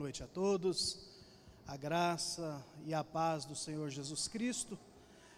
[0.00, 0.98] Boa noite a todos.
[1.66, 4.78] A graça e a paz do Senhor Jesus Cristo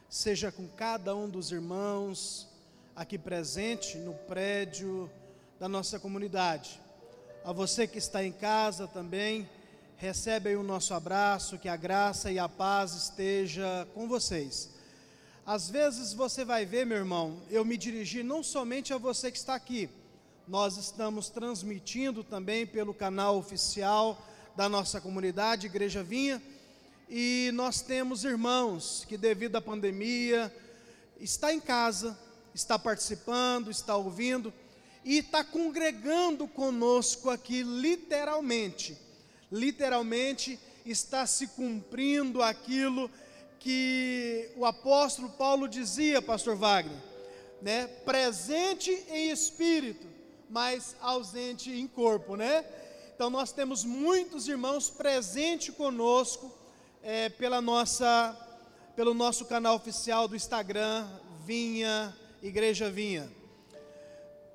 [0.08, 2.46] seja com cada um dos irmãos
[2.94, 5.10] aqui presente no prédio
[5.58, 6.80] da nossa comunidade.
[7.44, 9.50] A você que está em casa também,
[9.96, 14.70] recebe o nosso abraço, que a graça e a paz esteja com vocês.
[15.44, 19.38] Às vezes você vai ver, meu irmão, eu me dirigi não somente a você que
[19.38, 19.90] está aqui,
[20.46, 26.42] nós estamos transmitindo também pelo canal oficial da nossa comunidade, Igreja Vinha,
[27.08, 30.54] e nós temos irmãos que, devido à pandemia,
[31.20, 32.18] está em casa,
[32.54, 34.52] está participando, está ouvindo
[35.04, 38.96] e está congregando conosco aqui, literalmente.
[39.50, 43.10] Literalmente está se cumprindo aquilo
[43.58, 46.98] que o apóstolo Paulo dizia, pastor Wagner,
[47.60, 47.86] né?
[48.04, 50.06] Presente em espírito,
[50.50, 52.64] mas ausente em corpo, né?
[53.22, 56.52] Então nós temos muitos irmãos presentes conosco
[57.04, 58.36] é, pela nossa,
[58.96, 61.08] pelo nosso canal oficial do Instagram,
[61.46, 63.30] Vinha, Igreja Vinha.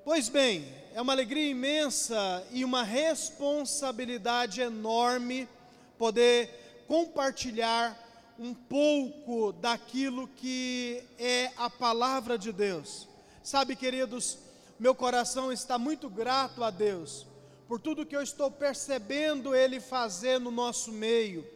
[0.04, 5.48] Pois bem, é uma alegria imensa e uma responsabilidade enorme
[5.96, 7.98] poder compartilhar
[8.38, 13.08] um pouco daquilo que é a palavra de Deus.
[13.42, 14.36] Sabe, queridos,
[14.78, 17.27] meu coração está muito grato a Deus
[17.68, 21.46] por tudo que eu estou percebendo Ele fazer no nosso meio,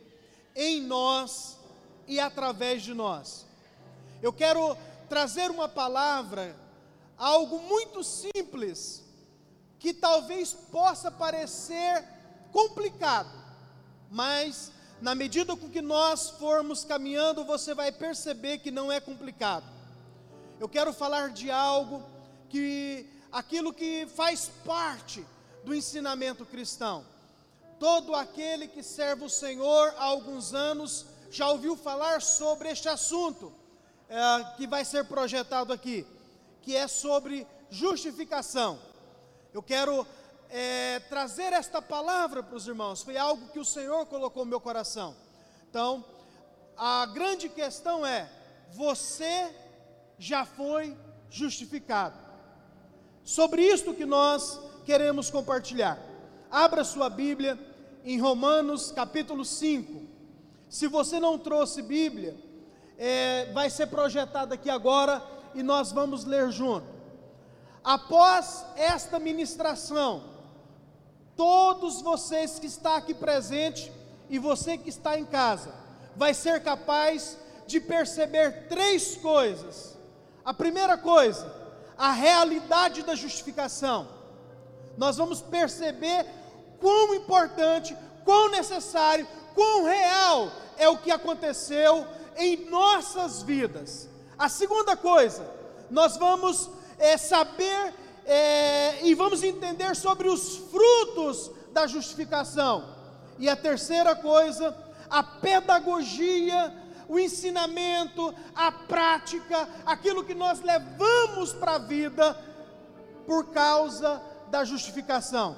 [0.54, 1.58] em nós
[2.06, 3.46] e através de nós.
[4.20, 4.76] Eu quero
[5.08, 6.54] trazer uma palavra,
[7.16, 9.02] algo muito simples,
[9.78, 12.04] que talvez possa parecer
[12.52, 13.32] complicado,
[14.10, 19.64] mas na medida com que nós formos caminhando, você vai perceber que não é complicado.
[20.60, 22.02] Eu quero falar de algo
[22.50, 25.24] que aquilo que faz parte
[25.64, 27.04] do ensinamento cristão.
[27.78, 33.52] Todo aquele que serve o Senhor há alguns anos já ouviu falar sobre este assunto
[34.08, 34.18] é,
[34.56, 36.06] que vai ser projetado aqui,
[36.60, 38.78] que é sobre justificação.
[39.52, 40.06] Eu quero
[40.48, 44.60] é, trazer esta palavra para os irmãos, foi algo que o Senhor colocou no meu
[44.60, 45.16] coração.
[45.68, 46.04] Então,
[46.76, 48.30] a grande questão é:
[48.70, 49.54] você
[50.18, 50.96] já foi
[51.30, 52.16] justificado.
[53.24, 55.98] Sobre isto que nós queremos compartilhar.
[56.50, 57.58] Abra sua Bíblia
[58.04, 60.02] em Romanos capítulo 5.
[60.68, 62.36] Se você não trouxe Bíblia,
[62.98, 65.22] é, vai ser projetado aqui agora
[65.54, 66.86] e nós vamos ler junto.
[67.84, 70.22] Após esta ministração,
[71.36, 73.90] todos vocês que estão aqui presente
[74.30, 75.74] e você que está em casa,
[76.16, 79.96] vai ser capaz de perceber três coisas.
[80.44, 81.52] A primeira coisa,
[81.96, 84.21] a realidade da justificação
[84.96, 86.26] nós vamos perceber
[86.80, 94.08] quão importante, quão necessário, quão real é o que aconteceu em nossas vidas.
[94.38, 95.48] A segunda coisa,
[95.90, 97.94] nós vamos é, saber
[98.24, 102.96] é, e vamos entender sobre os frutos da justificação.
[103.38, 104.76] E a terceira coisa,
[105.10, 106.74] a pedagogia,
[107.08, 112.36] o ensinamento, a prática, aquilo que nós levamos para a vida
[113.26, 114.20] por causa
[114.52, 115.56] da justificação.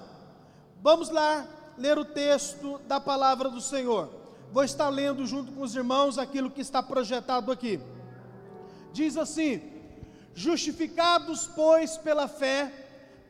[0.81, 1.45] Vamos lá
[1.77, 4.09] ler o texto da palavra do Senhor.
[4.53, 7.81] Vou estar lendo junto com os irmãos aquilo que está projetado aqui.
[8.93, 9.61] Diz assim:
[10.33, 12.73] Justificados, pois, pela fé,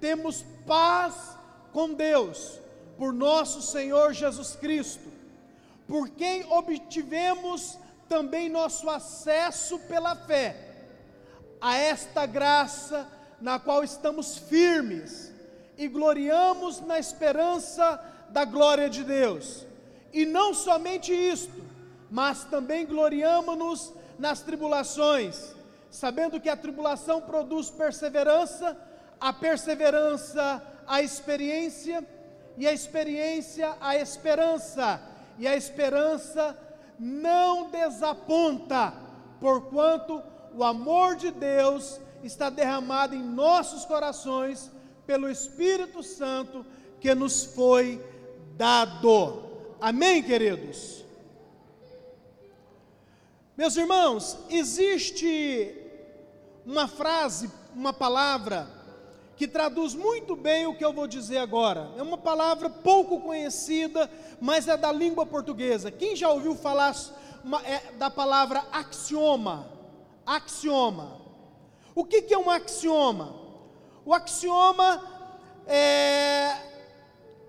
[0.03, 1.35] temos paz
[1.73, 2.61] com Deus,
[2.99, 5.11] por nosso Senhor Jesus Cristo,
[5.89, 10.75] por quem obtivemos também nosso acesso pela fé
[11.59, 13.09] a esta graça
[13.41, 15.33] na qual estamos firmes
[15.77, 19.67] e gloriamos na esperança da glória de Deus.
[20.13, 21.65] E não somente isto,
[22.11, 25.55] mas também gloriamos-nos nas tribulações,
[25.91, 28.77] sabendo que a tribulação produz perseverança,
[29.21, 32.07] a perseverança, a experiência,
[32.57, 35.01] e a experiência, a esperança,
[35.39, 36.57] e a esperança
[36.99, 38.95] não desaponta,
[39.41, 40.23] porquanto
[40.55, 44.71] o amor de Deus está derramado em nossos corações
[45.07, 46.65] pelo Espírito Santo
[47.01, 48.03] que nos foi
[48.57, 49.43] dado.
[49.81, 51.05] Amém, queridos?
[53.57, 55.75] Meus irmãos, existe
[56.67, 58.69] uma frase, uma palavra
[59.37, 61.91] que traduz muito bem o que eu vou dizer agora.
[61.97, 64.11] É uma palavra pouco conhecida,
[64.41, 65.91] mas é da língua portuguesa.
[65.91, 66.95] Quem já ouviu falar
[67.65, 69.69] é, da palavra axioma?
[70.25, 71.21] Axioma.
[71.95, 73.44] O que, que é um axioma?
[74.05, 75.03] O axioma
[75.67, 76.57] é,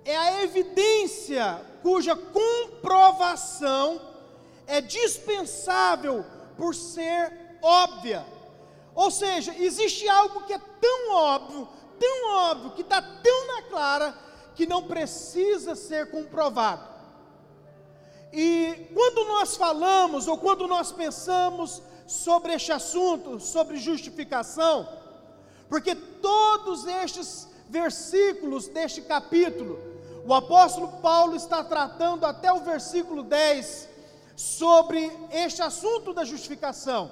[0.05, 4.01] é a evidência cuja comprovação
[4.65, 6.25] é dispensável
[6.57, 8.25] por ser óbvia.
[8.93, 11.67] Ou seja, existe algo que é tão óbvio,
[11.99, 14.17] tão óbvio, que está tão na clara,
[14.55, 16.87] que não precisa ser comprovado.
[18.31, 24.87] E quando nós falamos, ou quando nós pensamos sobre este assunto, sobre justificação,
[25.75, 29.77] porque todos estes versículos deste capítulo,
[30.25, 33.89] o apóstolo Paulo está tratando até o versículo 10
[34.37, 37.11] sobre este assunto da justificação.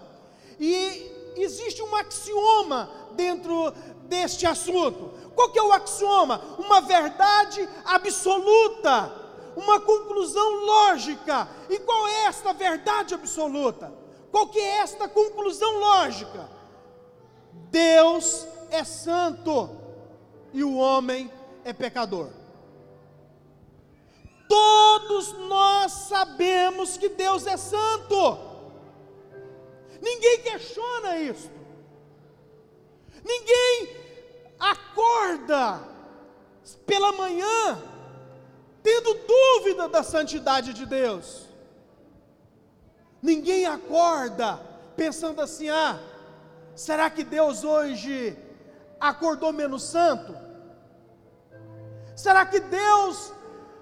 [0.57, 3.73] E existe um axioma dentro
[4.07, 5.11] deste assunto.
[5.35, 6.39] Qual que é o axioma?
[6.57, 9.11] Uma verdade absoluta,
[9.57, 11.49] uma conclusão lógica.
[11.69, 13.93] E qual é esta verdade absoluta?
[14.31, 16.49] Qual que é esta conclusão lógica?
[17.69, 19.69] Deus é santo
[20.51, 21.31] e o homem
[21.63, 22.29] é pecador.
[24.49, 28.37] Todos nós sabemos que Deus é santo.
[30.01, 31.51] Ninguém questiona isso.
[33.23, 33.95] Ninguém
[34.59, 35.81] acorda
[36.85, 37.81] pela manhã
[38.81, 41.47] tendo dúvida da santidade de Deus.
[43.21, 44.57] Ninguém acorda
[44.97, 45.99] pensando assim: ah,
[46.75, 48.37] será que Deus hoje
[49.09, 50.35] acordou menos santo?
[52.15, 53.33] Será que Deus,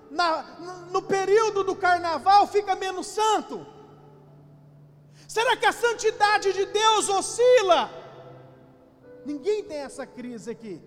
[0.10, 0.44] na,
[0.92, 3.66] no período do carnaval, fica menos santo?
[5.28, 7.90] Será que a santidade de Deus oscila?
[9.24, 10.82] Ninguém tem essa crise aqui.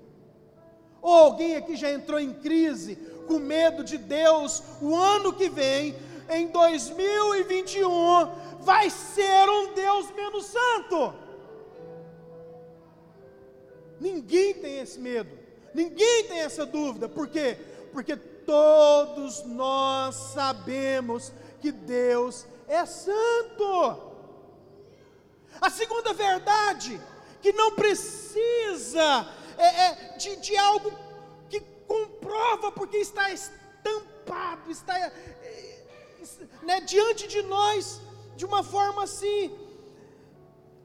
[1.01, 2.97] Ou alguém aqui já entrou em crise,
[3.29, 5.95] com medo de Deus, o ano que vem,
[6.29, 11.24] em 2021, vai ser um Deus menos santo.
[14.01, 15.31] Ninguém tem esse medo,
[15.73, 17.57] ninguém tem essa dúvida, por quê?
[17.93, 24.13] Porque todos nós sabemos que Deus é santo.
[25.61, 27.01] A segunda verdade,
[27.41, 30.93] que não precisa é, é, de, de, algo
[31.49, 35.85] que comprova, porque está estampado, está é,
[36.63, 38.01] né, diante de nós,
[38.37, 39.57] de uma forma assim,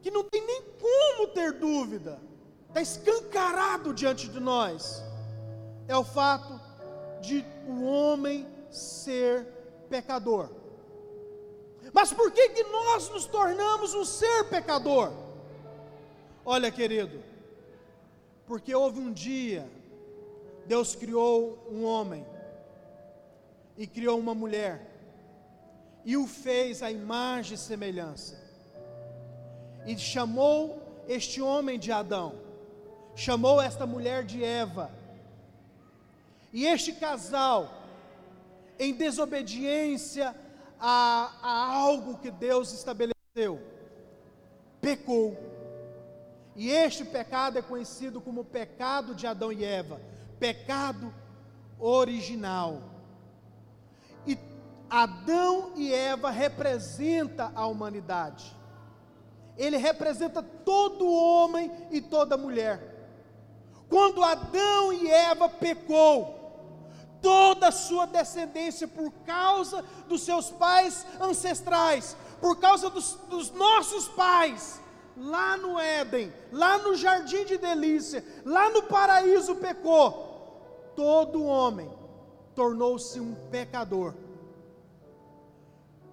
[0.02, 2.22] que não tem nem como ter dúvida,
[2.70, 5.04] está escancarado diante de nós,
[5.88, 6.60] é o fato
[7.20, 9.46] de o homem ser
[9.90, 10.50] pecador.
[11.92, 15.12] Mas por que, que nós nos tornamos um ser pecador?
[16.46, 17.24] Olha, querido,
[18.46, 19.70] porque houve um dia,
[20.68, 22.26] Deus criou um homem
[23.76, 24.88] e criou uma mulher,
[26.06, 28.38] e o fez à imagem e semelhança,
[29.86, 32.49] e chamou este homem de Adão,
[33.20, 34.90] chamou esta mulher de Eva,
[36.54, 37.70] e este casal,
[38.80, 40.34] em desobediência
[40.80, 43.62] a, a algo que Deus estabeleceu.
[44.80, 45.38] Pecou.
[46.56, 50.02] E este pecado é conhecido como pecado de Adão e Eva,
[50.40, 51.14] pecado
[51.78, 52.82] original.
[54.26, 54.38] E
[54.90, 58.56] Adão e Eva representa a humanidade.
[59.58, 62.99] Ele representa todo homem e toda mulher.
[63.90, 66.40] Quando Adão e Eva pecou,
[67.22, 74.08] toda a sua descendência por causa dos seus pais ancestrais, por causa dos, dos, nossos
[74.08, 74.80] pais,
[75.18, 80.92] lá no Éden, lá no jardim de delícia, lá no paraíso pecou.
[80.96, 81.92] Todo homem
[82.56, 84.14] tornou-se um pecador.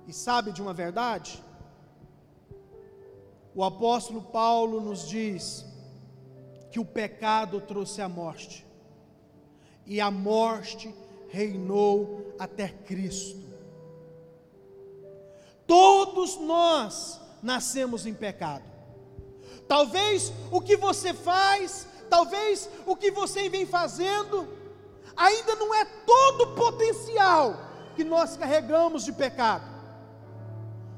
[0.06, 1.42] E sabe de uma verdade?
[3.54, 5.64] O apóstolo Paulo nos diz
[6.76, 8.66] que o pecado trouxe a morte
[9.86, 10.94] e a morte
[11.30, 13.40] reinou até Cristo.
[15.66, 18.62] Todos nós nascemos em pecado.
[19.66, 24.46] Talvez o que você faz, talvez o que você vem fazendo,
[25.16, 27.54] ainda não é todo o potencial
[27.94, 29.64] que nós carregamos de pecado.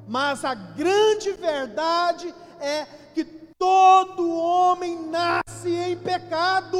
[0.09, 6.79] Mas a grande verdade é que todo homem nasce em pecado.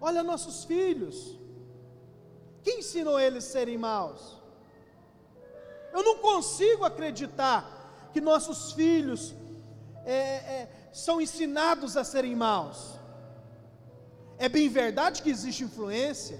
[0.00, 1.36] Olha nossos filhos.
[2.62, 4.36] Quem ensinou eles a serem maus?
[5.92, 9.34] Eu não consigo acreditar que nossos filhos
[10.04, 10.18] é,
[10.56, 12.94] é, são ensinados a serem maus.
[14.38, 16.38] É bem verdade que existe influência.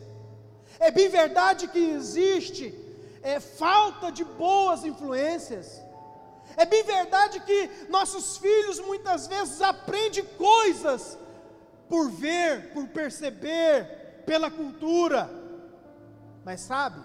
[0.78, 2.74] É bem verdade que existe
[3.22, 5.80] é, falta de boas influências.
[6.56, 11.18] É bem verdade que nossos filhos muitas vezes aprendem coisas
[11.86, 15.28] por ver, por perceber, pela cultura.
[16.44, 16.98] Mas sabe,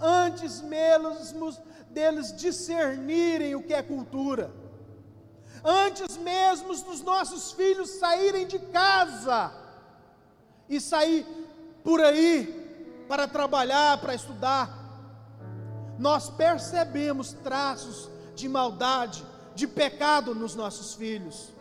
[0.00, 1.50] antes mesmo
[1.90, 4.50] deles discernirem o que é cultura,
[5.62, 9.52] antes mesmo dos nossos filhos saírem de casa
[10.68, 11.26] e sair
[11.84, 14.82] por aí para trabalhar, para estudar,
[15.98, 19.24] nós percebemos traços de maldade,
[19.54, 21.52] de pecado nos nossos filhos.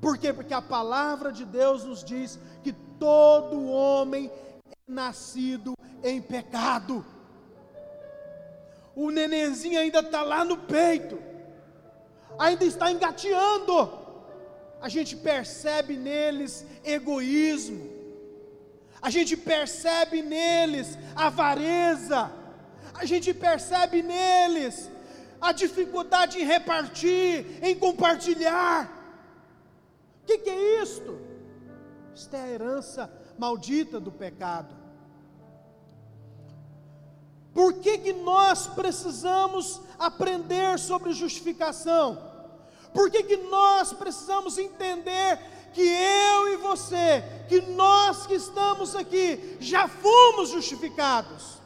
[0.00, 0.32] Por quê?
[0.32, 4.30] Porque a palavra de Deus nos diz que todo homem
[4.68, 7.04] é nascido em pecado.
[8.94, 11.18] O nenenzinho ainda está lá no peito,
[12.38, 14.00] ainda está engateando.
[14.80, 17.88] A gente percebe neles egoísmo,
[19.00, 22.30] a gente percebe neles avareza,
[22.92, 24.90] a gente percebe neles
[25.42, 28.88] a dificuldade em repartir, em compartilhar.
[30.22, 31.18] O que, que é isto?
[32.14, 34.72] Isto é a herança maldita do pecado.
[37.52, 42.22] Por que, que nós precisamos aprender sobre justificação?
[42.94, 45.40] Por que, que nós precisamos entender
[45.72, 51.61] que eu e você, que nós que estamos aqui, já fomos justificados?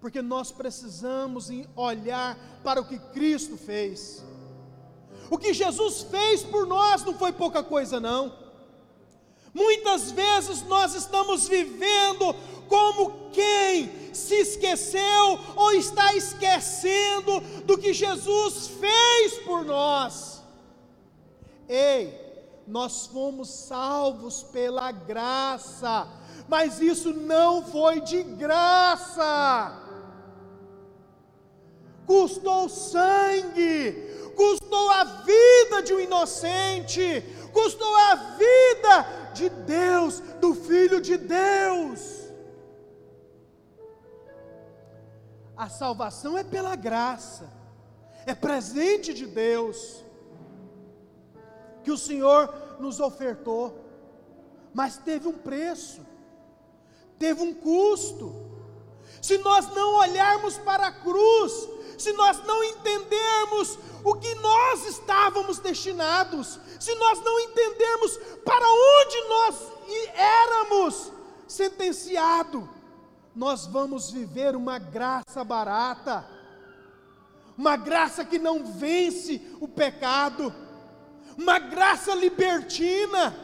[0.00, 4.24] Porque nós precisamos olhar para o que Cristo fez.
[5.30, 8.32] O que Jesus fez por nós não foi pouca coisa, não.
[9.52, 12.34] Muitas vezes nós estamos vivendo
[12.68, 20.42] como quem se esqueceu ou está esquecendo do que Jesus fez por nós.
[21.68, 22.28] Ei,
[22.66, 26.06] nós fomos salvos pela graça,
[26.48, 29.87] mas isso não foi de graça.
[32.08, 33.92] Custou sangue,
[34.34, 37.22] custou a vida de um inocente,
[37.52, 42.00] custou a vida de Deus, do Filho de Deus.
[45.54, 47.52] A salvação é pela graça,
[48.24, 50.02] é presente de Deus,
[51.84, 53.84] que o Senhor nos ofertou,
[54.72, 56.00] mas teve um preço,
[57.18, 58.46] teve um custo.
[59.20, 65.58] Se nós não olharmos para a cruz, se nós não entendermos o que nós estávamos
[65.58, 69.56] destinados, se nós não entendermos para onde nós
[70.14, 71.12] éramos
[71.46, 72.64] sentenciados,
[73.34, 76.24] nós vamos viver uma graça barata,
[77.56, 80.54] uma graça que não vence o pecado,
[81.36, 83.36] uma graça libertina,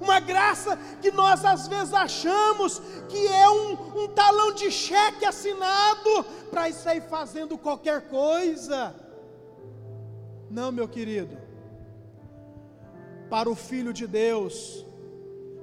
[0.00, 6.24] uma graça que nós às vezes achamos que é um, um talão de cheque assinado
[6.50, 8.94] para sair fazendo qualquer coisa.
[10.50, 11.36] Não, meu querido,
[13.28, 14.84] para o Filho de Deus,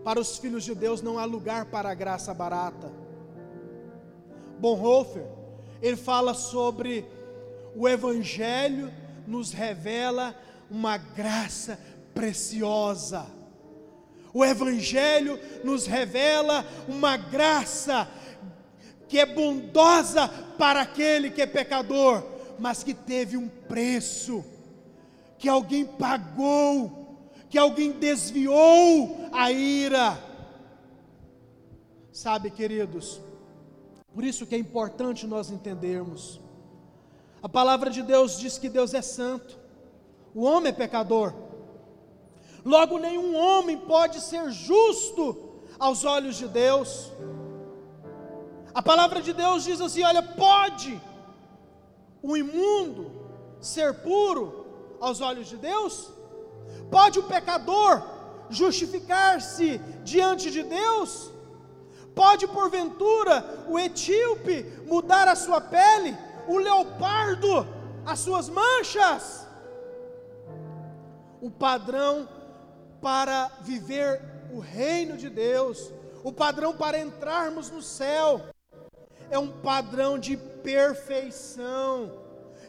[0.04, 2.92] para os filhos de Deus não há lugar para a graça barata.
[4.60, 5.26] Bonhoeffer,
[5.82, 7.06] ele fala sobre
[7.76, 8.92] o Evangelho
[9.26, 10.36] nos revela
[10.70, 11.80] uma graça
[12.14, 13.26] preciosa.
[14.34, 18.08] O Evangelho nos revela uma graça
[19.08, 22.24] que é bondosa para aquele que é pecador,
[22.58, 24.44] mas que teve um preço,
[25.38, 30.18] que alguém pagou, que alguém desviou a ira.
[32.12, 33.22] Sabe, queridos,
[34.14, 36.42] por isso que é importante nós entendermos.
[37.42, 39.60] A palavra de Deus diz que Deus é santo,
[40.34, 41.34] o homem é pecador.
[42.64, 47.12] Logo, nenhum homem pode ser justo aos olhos de Deus.
[48.74, 51.02] A palavra de Deus diz assim: olha, pode
[52.22, 53.12] o imundo
[53.60, 54.66] ser puro
[55.00, 56.12] aos olhos de Deus?
[56.90, 58.02] Pode o pecador
[58.50, 61.32] justificar-se diante de Deus?
[62.16, 66.16] Pode porventura o etíope mudar a sua pele,
[66.48, 67.68] o leopardo
[68.06, 69.48] as suas manchas?
[71.42, 72.28] O padrão
[73.04, 74.22] para viver
[74.54, 75.92] o reino de Deus,
[76.24, 78.42] o padrão para entrarmos no céu,
[79.30, 82.14] é um padrão de perfeição,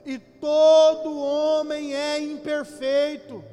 [0.04, 3.44] e todo homem é imperfeito,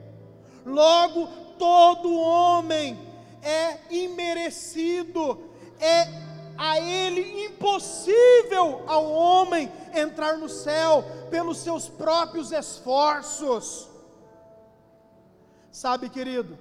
[0.66, 1.28] logo,
[1.60, 2.98] todo homem
[3.44, 5.40] é imerecido,
[5.80, 6.08] é
[6.58, 13.88] a ele impossível ao homem entrar no céu pelos seus próprios esforços.
[15.72, 16.58] Sabe, querido,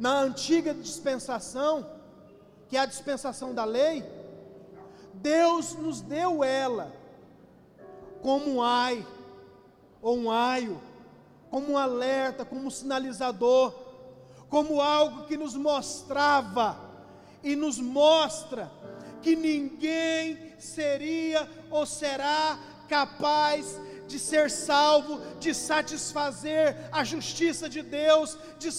[0.00, 1.86] na antiga dispensação,
[2.70, 4.02] que é a dispensação da lei,
[5.12, 6.90] Deus nos deu ela
[8.22, 9.06] como um ai,
[10.00, 10.80] ou um aio,
[11.50, 13.74] como um alerta, como um sinalizador,
[14.48, 16.80] como algo que nos mostrava
[17.42, 18.72] e nos mostra
[19.20, 23.78] que ninguém seria ou será capaz
[24.10, 28.70] de ser salvo, de satisfazer a justiça de Deus, de,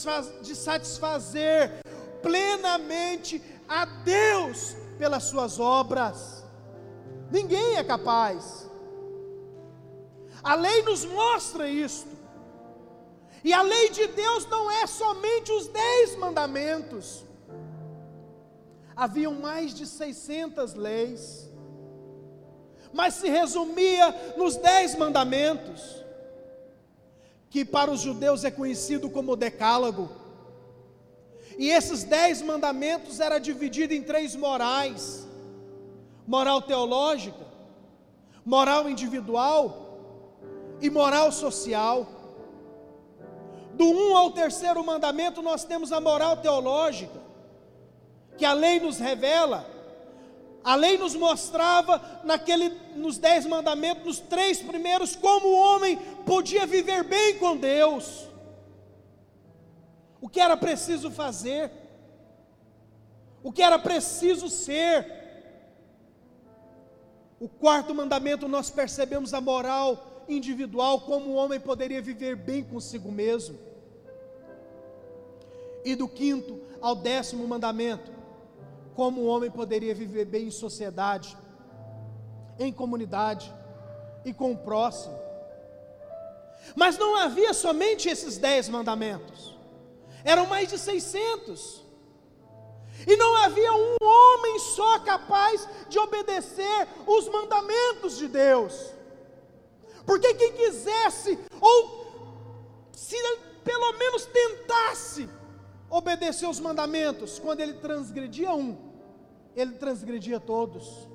[0.47, 1.81] de satisfazer
[2.21, 6.43] plenamente a Deus pelas suas obras.
[7.31, 8.69] Ninguém é capaz.
[10.43, 12.11] A lei nos mostra isto.
[13.43, 17.23] E a lei de Deus não é somente os dez mandamentos.
[18.95, 21.49] Haviam mais de 600 leis,
[22.93, 26.03] mas se resumia nos dez mandamentos,
[27.49, 30.09] que para os judeus é conhecido como Decálogo.
[31.57, 35.27] E esses dez mandamentos era dividido em três morais:
[36.25, 37.45] moral teológica,
[38.45, 39.99] moral individual
[40.81, 42.07] e moral social.
[43.73, 47.19] Do um ao terceiro mandamento, nós temos a moral teológica,
[48.37, 49.65] que a lei nos revela.
[50.63, 56.67] A lei nos mostrava naquele, nos dez mandamentos, nos três primeiros, como o homem podia
[56.67, 58.27] viver bem com Deus,
[60.21, 61.71] o que era preciso fazer,
[63.43, 65.19] o que era preciso ser.
[67.39, 73.11] O quarto mandamento, nós percebemos a moral individual, como o homem poderia viver bem consigo
[73.11, 73.57] mesmo.
[75.83, 78.11] E do quinto ao décimo mandamento,
[78.95, 81.37] como o homem poderia viver bem em sociedade,
[82.59, 83.53] em comunidade
[84.25, 85.19] e com o próximo.
[86.75, 89.57] Mas não havia somente esses dez mandamentos,
[90.23, 91.81] eram mais de 600.
[93.07, 98.93] E não havia um homem só capaz de obedecer os mandamentos de Deus.
[100.05, 102.01] Porque quem quisesse, ou
[102.91, 103.15] se
[103.63, 105.27] pelo menos tentasse,
[105.91, 108.77] obedecer os mandamentos, quando ele transgredia um,
[109.53, 111.07] ele transgredia todos.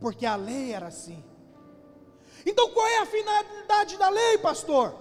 [0.00, 1.22] Porque a lei era assim.
[2.46, 4.94] Então qual é a finalidade da lei, pastor?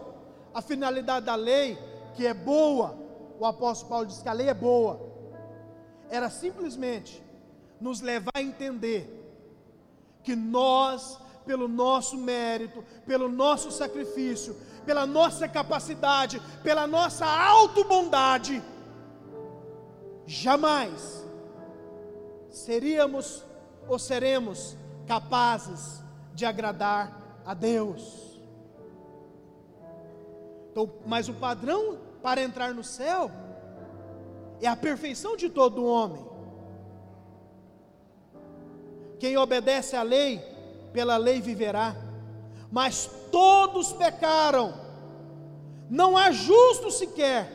[0.54, 1.78] A finalidade da lei,
[2.14, 2.98] que é boa,
[3.40, 5.00] o apóstolo Paulo diz que a lei é boa,
[6.10, 7.24] era simplesmente
[7.80, 9.22] nos levar a entender
[10.24, 18.62] que nós, pelo nosso mérito, pelo nosso sacrifício, pela nossa capacidade, pela nossa autobondade,
[20.26, 21.24] jamais
[22.50, 23.44] seríamos
[23.88, 28.42] ou seremos capazes de agradar a Deus.
[30.72, 33.30] Então, mas o padrão para entrar no céu
[34.62, 36.26] é a perfeição de todo homem.
[39.20, 40.40] Quem obedece à lei,
[40.92, 41.96] pela lei viverá.
[42.74, 44.74] Mas todos pecaram,
[45.88, 47.48] não há justo sequer,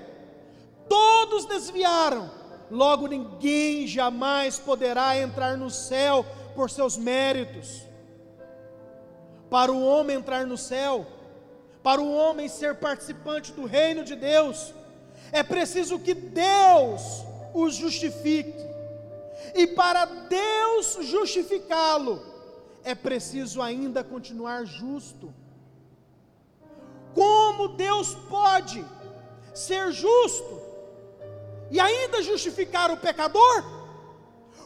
[0.88, 2.30] todos desviaram,
[2.70, 7.82] logo ninguém jamais poderá entrar no céu por seus méritos.
[9.50, 11.04] Para o homem entrar no céu,
[11.82, 14.72] para o homem ser participante do reino de Deus,
[15.32, 18.68] é preciso que Deus o justifique.
[19.52, 22.27] E para Deus justificá-lo,
[22.84, 25.32] é preciso ainda continuar justo.
[27.14, 28.84] Como Deus pode
[29.54, 30.60] ser justo
[31.70, 33.64] e ainda justificar o pecador?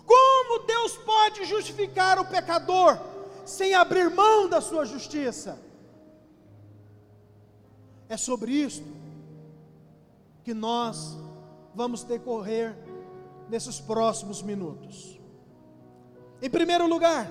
[0.04, 2.98] Como Deus pode justificar o pecador
[3.44, 5.58] sem abrir mão da sua justiça?
[8.08, 8.86] É sobre isto
[10.44, 11.16] que nós
[11.74, 12.76] vamos decorrer
[13.48, 15.18] nesses próximos minutos.
[16.40, 17.30] Em primeiro lugar,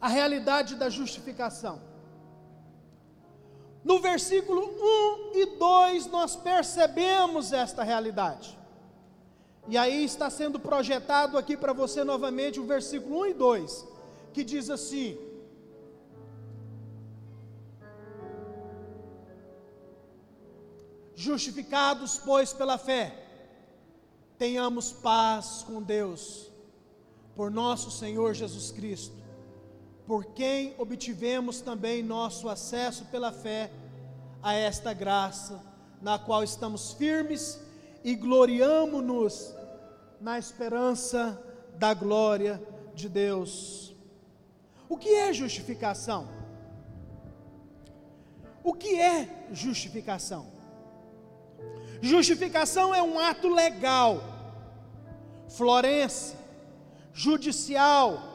[0.00, 1.80] a realidade da justificação.
[3.84, 8.58] No versículo 1 e 2 nós percebemos esta realidade.
[9.68, 13.88] E aí está sendo projetado aqui para você novamente o versículo 1 e 2,
[14.32, 15.18] que diz assim:
[21.14, 23.14] Justificados, pois, pela fé,
[24.38, 26.50] tenhamos paz com Deus,
[27.36, 29.19] por nosso Senhor Jesus Cristo
[30.06, 33.70] por quem obtivemos também nosso acesso pela fé
[34.42, 35.60] a esta graça,
[36.00, 37.60] na qual estamos firmes
[38.02, 39.54] e gloriamo-nos
[40.20, 41.42] na esperança
[41.76, 42.62] da glória
[42.94, 43.94] de Deus.
[44.88, 46.28] O que é justificação?
[48.62, 50.46] O que é justificação?
[52.02, 54.22] Justificação é um ato legal,
[55.48, 56.34] florense,
[57.12, 58.29] judicial,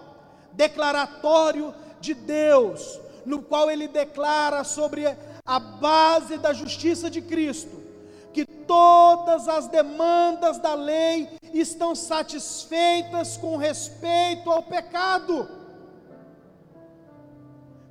[0.55, 5.05] declaratório de Deus, no qual ele declara sobre
[5.45, 7.83] a base da justiça de Cristo,
[8.33, 15.47] que todas as demandas da lei estão satisfeitas com respeito ao pecado.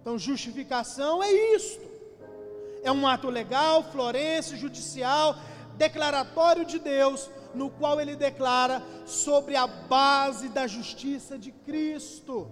[0.00, 1.83] Então, justificação é isto.
[2.83, 5.37] É um ato legal, florense, judicial,
[5.79, 12.50] declaratório de Deus, no qual ele declara sobre a base da justiça de Cristo.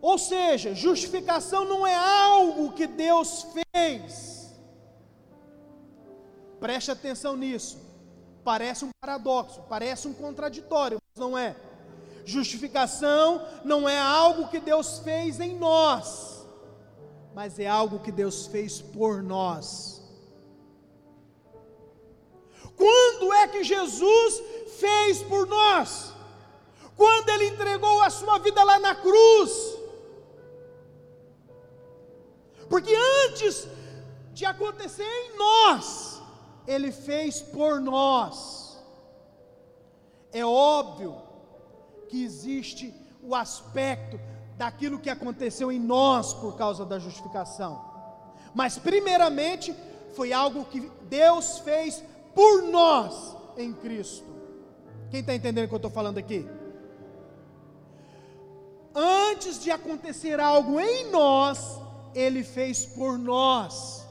[0.00, 4.54] Ou seja, justificação não é algo que Deus fez.
[6.60, 7.78] Preste atenção nisso.
[8.44, 11.56] Parece um paradoxo, parece um contraditório, mas não é.
[12.24, 16.46] Justificação não é algo que Deus fez em nós,
[17.34, 19.95] mas é algo que Deus fez por nós.
[22.76, 24.42] Quando é que Jesus
[24.78, 26.12] fez por nós?
[26.96, 29.76] Quando Ele entregou a sua vida lá na cruz.
[32.68, 32.94] Porque
[33.26, 33.66] antes
[34.32, 36.20] de acontecer em nós,
[36.66, 38.78] Ele fez por nós.
[40.32, 41.16] É óbvio
[42.08, 44.18] que existe o aspecto
[44.56, 47.84] daquilo que aconteceu em nós por causa da justificação.
[48.54, 49.74] Mas, primeiramente,
[50.14, 52.02] foi algo que Deus fez
[52.36, 54.26] por nós em Cristo.
[55.10, 56.46] Quem está entendendo o que eu estou falando aqui?
[58.94, 61.80] Antes de acontecer algo em nós,
[62.14, 64.06] Ele fez por nós.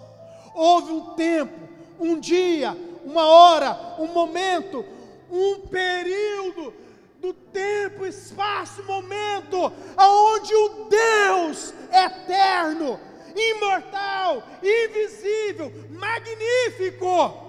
[0.56, 4.84] Houve um tempo, um dia, uma hora, um momento,
[5.30, 6.74] um período
[7.22, 13.00] do tempo, espaço, momento, aonde o Deus eterno,
[13.36, 17.45] imortal, invisível, magnífico,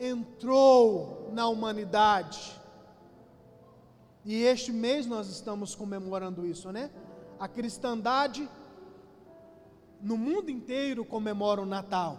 [0.00, 2.60] entrou na humanidade.
[4.24, 6.90] E este mês nós estamos comemorando isso, né?
[7.38, 8.48] A cristandade
[10.00, 12.18] no mundo inteiro comemora o Natal.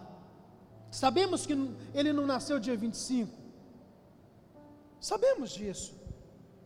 [0.89, 1.53] Sabemos que
[1.93, 3.31] ele não nasceu dia 25.
[4.99, 5.95] Sabemos disso.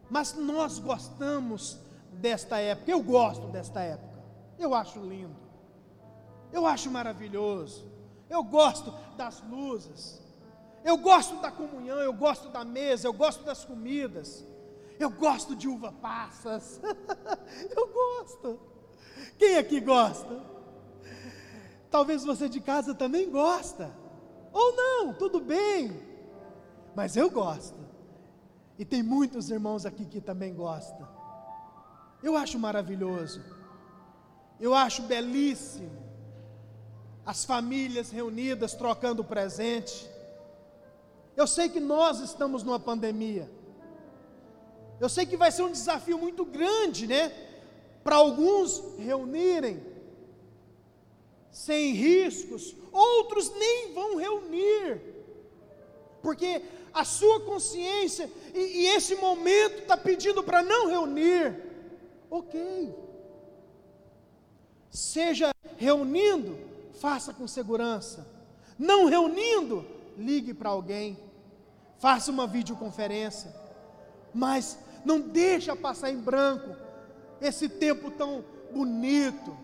[0.10, 1.80] Mas nós gostamos
[2.13, 2.91] desta época.
[2.91, 4.21] Eu gosto desta época.
[4.60, 5.36] Eu acho lindo.
[6.52, 7.89] Eu acho maravilhoso.
[8.30, 10.21] Eu gosto das luzes.
[10.83, 14.45] Eu gosto da comunhão, eu gosto da mesa, eu gosto das comidas.
[14.99, 16.79] Eu gosto de uva passas.
[17.75, 18.59] eu gosto.
[19.37, 20.41] Quem aqui gosta?
[21.89, 23.91] Talvez você de casa também gosta.
[24.53, 26.01] Ou não, tudo bem.
[26.95, 27.79] Mas eu gosto.
[28.77, 31.07] E tem muitos irmãos aqui que também gostam.
[32.21, 33.43] Eu acho maravilhoso.
[34.59, 36.01] Eu acho belíssimo.
[37.25, 40.11] As famílias reunidas trocando presente.
[41.35, 43.49] Eu sei que nós estamos numa pandemia.
[44.99, 47.31] Eu sei que vai ser um desafio muito grande, né?
[48.03, 49.91] Para alguns reunirem
[51.51, 55.01] sem riscos, outros nem vão reunir,
[56.21, 56.61] porque
[56.93, 61.61] a sua consciência, e, e esse momento está pedindo para não reunir,
[62.29, 62.93] ok.
[64.89, 66.57] Seja reunindo,
[66.93, 68.27] faça com segurança.
[68.77, 69.85] Não reunindo,
[70.17, 71.17] ligue para alguém,
[72.00, 73.54] faça uma videoconferência,
[74.34, 76.76] mas não deixa passar em branco
[77.39, 78.43] esse tempo tão
[78.74, 79.58] bonito.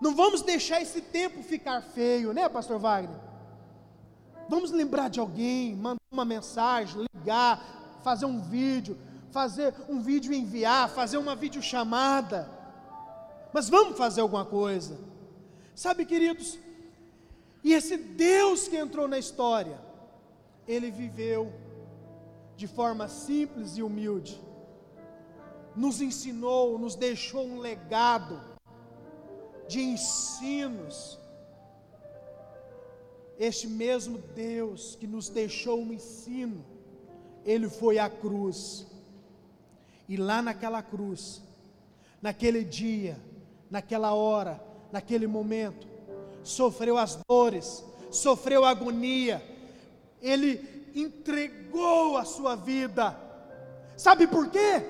[0.00, 3.18] Não vamos deixar esse tempo ficar feio, né, pastor Wagner?
[4.48, 7.62] Vamos lembrar de alguém, mandar uma mensagem, ligar,
[8.02, 8.96] fazer um vídeo,
[9.30, 12.48] fazer um vídeo enviar, fazer uma videochamada.
[13.52, 14.98] Mas vamos fazer alguma coisa.
[15.74, 16.58] Sabe, queridos,
[17.62, 19.80] e esse Deus que entrou na história,
[20.66, 21.52] ele viveu
[22.56, 24.40] de forma simples e humilde,
[25.74, 28.40] nos ensinou, nos deixou um legado
[29.68, 31.18] de ensinos,
[33.38, 36.64] este mesmo Deus que nos deixou um ensino,
[37.44, 38.86] ele foi à cruz.
[40.08, 41.42] E lá naquela cruz,
[42.20, 43.18] naquele dia,
[43.70, 45.87] naquela hora, naquele momento,
[46.48, 49.42] sofreu as dores, sofreu a agonia,
[50.22, 53.16] ele entregou a sua vida.
[53.96, 54.82] Sabe por quê?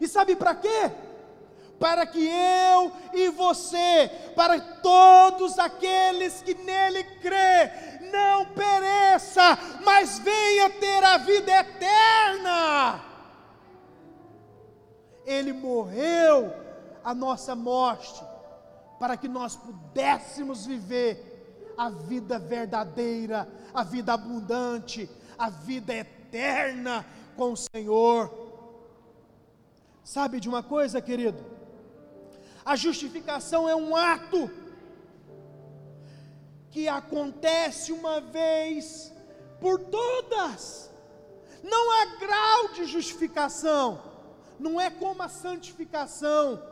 [0.00, 0.90] E sabe para quê?
[1.78, 7.70] para que eu e você, para todos aqueles que nele crê,
[8.12, 13.02] não pereça, mas venha ter a vida eterna.
[15.24, 16.52] Ele morreu
[17.02, 18.22] a nossa morte,
[19.00, 25.08] para que nós pudéssemos viver a vida verdadeira, a vida abundante,
[25.38, 28.30] a vida eterna com o Senhor.
[30.04, 31.42] Sabe de uma coisa, querido?
[32.62, 34.50] A justificação é um ato
[36.70, 39.10] que acontece uma vez
[39.62, 40.90] por todas.
[41.62, 44.02] Não há grau de justificação,
[44.58, 46.62] não é como a santificação,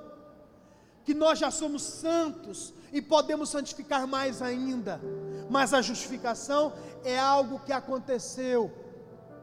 [1.08, 5.00] que nós já somos santos e podemos santificar mais ainda,
[5.48, 8.70] mas a justificação é algo que aconteceu,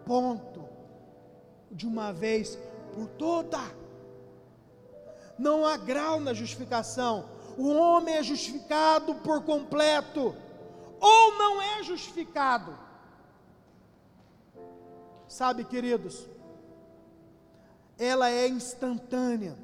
[0.05, 0.63] ponto,
[1.71, 2.55] de uma vez
[2.93, 3.57] por toda.
[5.39, 10.35] Não há grau na justificação, o homem é justificado por completo,
[10.99, 12.77] ou não é justificado.
[15.27, 16.29] Sabe, queridos,
[17.97, 19.57] ela é instantânea,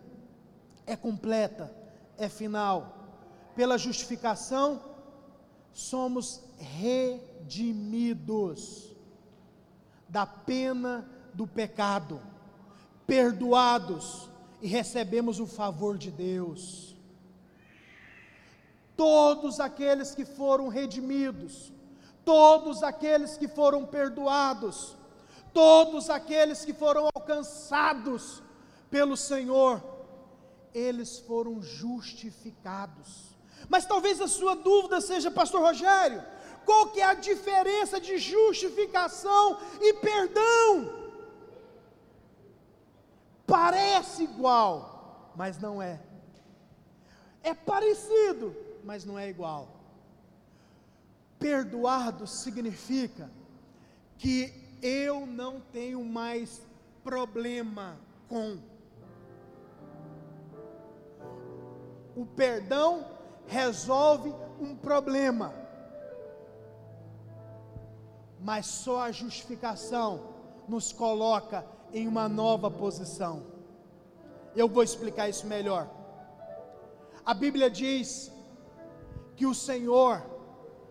[0.87, 1.79] é completa,
[2.23, 2.97] é final.
[3.55, 4.81] Pela justificação,
[5.73, 8.89] somos redimidos
[10.07, 12.21] da pena do pecado,
[13.07, 14.29] perdoados
[14.61, 16.95] e recebemos o favor de Deus.
[18.95, 21.73] Todos aqueles que foram redimidos,
[22.23, 24.95] todos aqueles que foram perdoados,
[25.51, 28.43] todos aqueles que foram alcançados
[28.91, 29.81] pelo Senhor,
[30.73, 33.35] eles foram justificados.
[33.69, 36.23] Mas talvez a sua dúvida seja, pastor Rogério,
[36.65, 41.01] qual que é a diferença de justificação e perdão?
[43.45, 45.99] Parece igual, mas não é.
[47.43, 49.67] É parecido, mas não é igual.
[51.39, 53.29] Perdoado significa
[54.17, 56.61] que eu não tenho mais
[57.03, 58.59] problema com.
[62.15, 63.05] O perdão
[63.47, 65.53] resolve um problema,
[68.39, 70.21] mas só a justificação
[70.67, 73.43] nos coloca em uma nova posição.
[74.55, 75.89] Eu vou explicar isso melhor.
[77.25, 78.31] A Bíblia diz
[79.35, 80.23] que o Senhor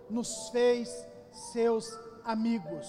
[0.09, 2.87] nos fez seus amigos.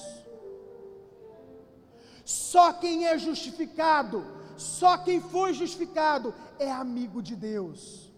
[2.24, 4.26] Só quem é justificado,
[4.58, 8.11] só quem foi justificado é amigo de Deus.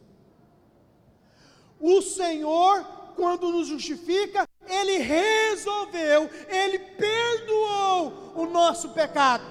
[1.86, 2.82] O Senhor,
[3.14, 9.44] quando nos justifica, Ele resolveu, Ele perdoou o nosso pecado,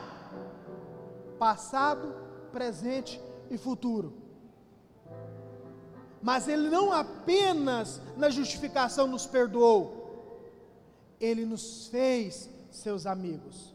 [1.39, 2.15] passado,
[2.51, 4.15] presente e futuro.
[6.23, 10.41] Mas Ele não apenas na justificação nos perdoou,
[11.21, 13.75] Ele nos fez seus amigos.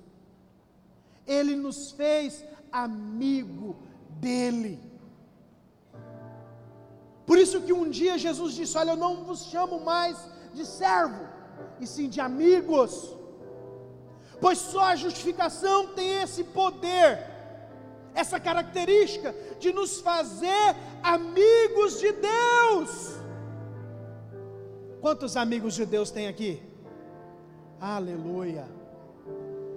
[1.28, 3.76] Ele nos fez amigo
[4.20, 4.87] dele.
[7.28, 10.18] Por isso que um dia Jesus disse: Olha, eu não vos chamo mais
[10.54, 11.24] de servo,
[11.82, 12.94] e sim de amigos.
[14.40, 17.12] Pois só a justificação tem esse poder,
[18.16, 20.63] essa característica de nos fazer
[21.04, 22.92] amigos de Deus.
[25.02, 26.63] Quantos amigos de Deus tem aqui?
[27.80, 28.66] Aleluia.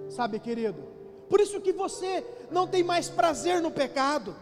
[0.09, 0.81] Sabe, querido,
[1.29, 4.35] por isso que você não tem mais prazer no pecado.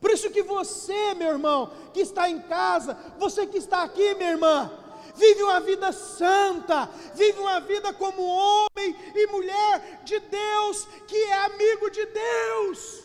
[0.00, 4.32] Por isso que você, meu irmão, que está em casa, você que está aqui, minha
[4.32, 4.70] irmã,
[5.14, 11.44] vive uma vida santa, vive uma vida como homem e mulher de Deus, que é
[11.44, 13.04] amigo de Deus.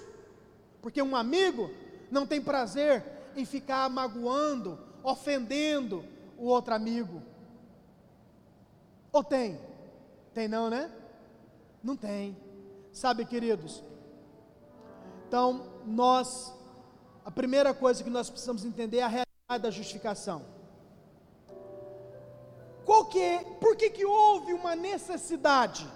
[0.81, 1.71] Porque um amigo
[2.09, 3.03] não tem prazer
[3.35, 6.05] em ficar magoando, ofendendo
[6.37, 7.21] o outro amigo.
[9.11, 9.59] Ou tem?
[10.33, 10.91] Tem não, né?
[11.83, 12.37] Não tem.
[12.91, 13.83] Sabe, queridos?
[15.27, 16.53] Então, nós,
[17.23, 20.43] a primeira coisa que nós precisamos entender é a realidade da justificação.
[22.85, 25.87] Qual que é, por que, que houve uma necessidade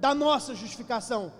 [0.00, 1.32] da nossa justificação?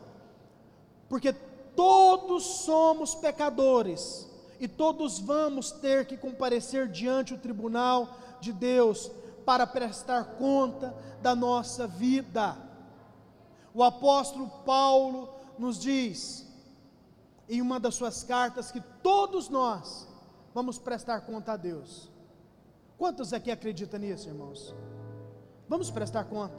[1.08, 1.32] Porque
[1.74, 4.28] todos somos pecadores
[4.60, 9.10] e todos vamos ter que comparecer diante do tribunal de Deus
[9.46, 12.56] para prestar conta da nossa vida.
[13.72, 16.47] O apóstolo Paulo nos diz,
[17.48, 20.06] em uma das suas cartas, que todos nós
[20.54, 22.10] vamos prestar conta a Deus.
[22.96, 24.74] Quantos aqui acreditam nisso, irmãos?
[25.68, 26.56] Vamos prestar conta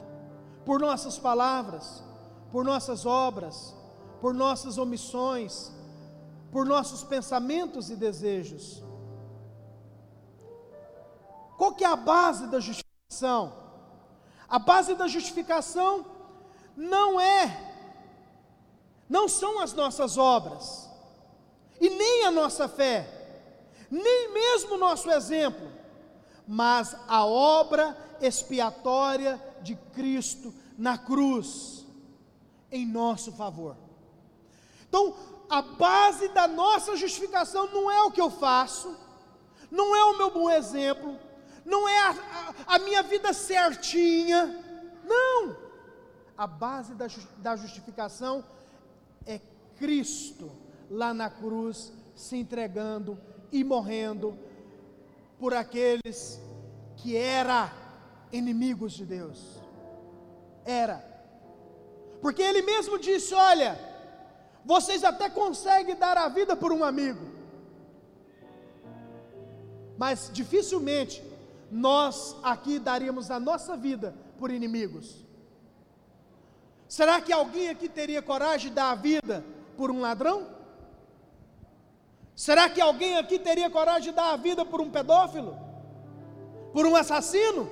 [0.64, 2.02] por nossas palavras,
[2.50, 3.74] por nossas obras,
[4.20, 5.72] por nossas omissões,
[6.50, 8.82] por nossos pensamentos e desejos.
[11.56, 13.52] Qual que é a base da justificação?
[14.48, 16.06] A base da justificação
[16.76, 17.69] não é,
[19.10, 20.88] não são as nossas obras,
[21.80, 23.08] e nem a nossa fé,
[23.90, 25.68] nem mesmo o nosso exemplo,
[26.46, 31.84] mas a obra expiatória de Cristo na cruz,
[32.70, 33.76] em nosso favor.
[34.88, 35.16] Então,
[35.48, 38.96] a base da nossa justificação não é o que eu faço,
[39.72, 41.18] não é o meu bom exemplo,
[41.64, 44.64] não é a, a, a minha vida certinha.
[45.04, 45.56] Não!
[46.38, 47.06] A base da,
[47.38, 48.59] da justificação é
[49.80, 50.52] Cristo
[50.90, 53.18] lá na cruz se entregando
[53.50, 54.38] e morrendo
[55.38, 56.38] por aqueles
[56.98, 57.72] que era
[58.30, 59.58] inimigos de Deus.
[60.66, 60.98] Era.
[62.20, 63.72] Porque ele mesmo disse: "Olha,
[64.64, 67.24] vocês até conseguem dar a vida por um amigo,
[69.96, 71.22] mas dificilmente
[71.70, 75.24] nós aqui daríamos a nossa vida por inimigos.
[76.86, 79.42] Será que alguém aqui teria coragem de dar a vida
[79.80, 80.46] por um ladrão?
[82.36, 85.56] Será que alguém aqui teria coragem de dar a vida por um pedófilo?
[86.74, 87.70] Por um assassino?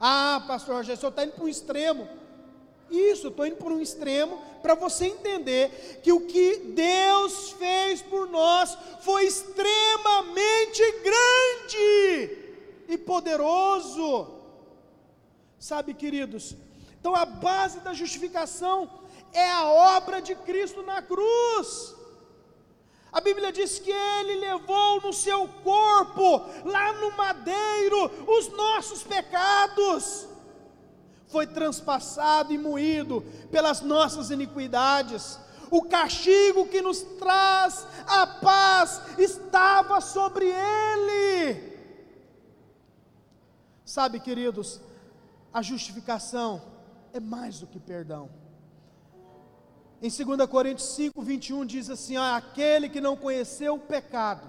[0.00, 2.08] Ah, pastor Rogério, o senhor está indo para um extremo.
[2.90, 8.28] Isso, estou indo para um extremo para você entender que o que Deus fez por
[8.28, 12.38] nós foi extremamente grande
[12.88, 14.34] e poderoso.
[15.56, 16.56] Sabe, queridos,
[16.98, 19.05] então a base da justificação
[19.36, 21.94] é a obra de Cristo na cruz.
[23.12, 30.26] A Bíblia diz que ele levou no seu corpo, lá no madeiro, os nossos pecados
[31.28, 35.38] foi transpassado e moído pelas nossas iniquidades.
[35.70, 41.76] O castigo que nos traz a paz estava sobre ele.
[43.84, 44.80] Sabe, queridos,
[45.52, 46.62] a justificação
[47.12, 48.45] é mais do que perdão.
[50.02, 54.48] Em 2 Coríntios 5, 21 diz assim: ó, aquele que não conheceu o pecado,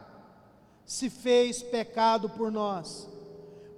[0.85, 3.09] se fez pecado por nós,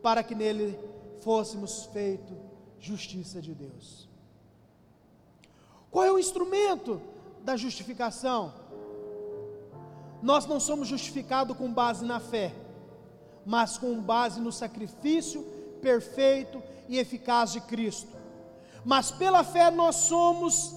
[0.01, 0.77] para que nele
[1.21, 2.37] fôssemos feitos
[2.79, 4.07] justiça de Deus.
[5.91, 7.01] Qual é o instrumento
[7.43, 8.53] da justificação?
[10.21, 12.53] Nós não somos justificados com base na fé,
[13.45, 15.41] mas com base no sacrifício
[15.81, 18.15] perfeito e eficaz de Cristo.
[18.83, 20.75] Mas pela fé nós somos,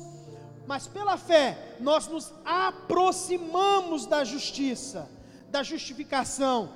[0.67, 5.09] mas pela fé nós nos aproximamos da justiça,
[5.49, 6.73] da justificação.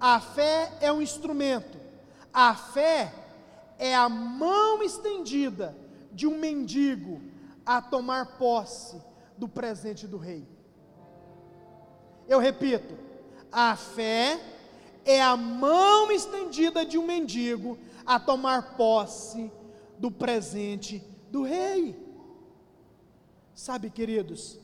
[0.00, 1.78] A fé é um instrumento.
[2.32, 3.12] A fé
[3.78, 5.76] é a mão estendida
[6.12, 7.20] de um mendigo
[7.64, 9.02] a tomar posse
[9.36, 10.46] do presente do rei.
[12.28, 12.94] Eu repito,
[13.52, 14.40] a fé
[15.04, 19.50] é a mão estendida de um mendigo a tomar posse
[19.98, 22.05] do presente do rei.
[23.56, 24.58] Sabe, queridos,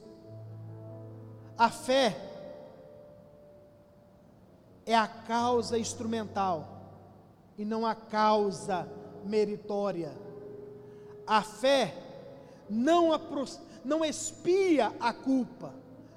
[1.57, 2.15] a fé
[4.85, 6.69] é a causa instrumental
[7.57, 8.87] e não a causa
[9.25, 10.13] meritória.
[11.27, 11.95] A fé
[12.69, 13.19] não,
[13.83, 15.73] não expia a culpa,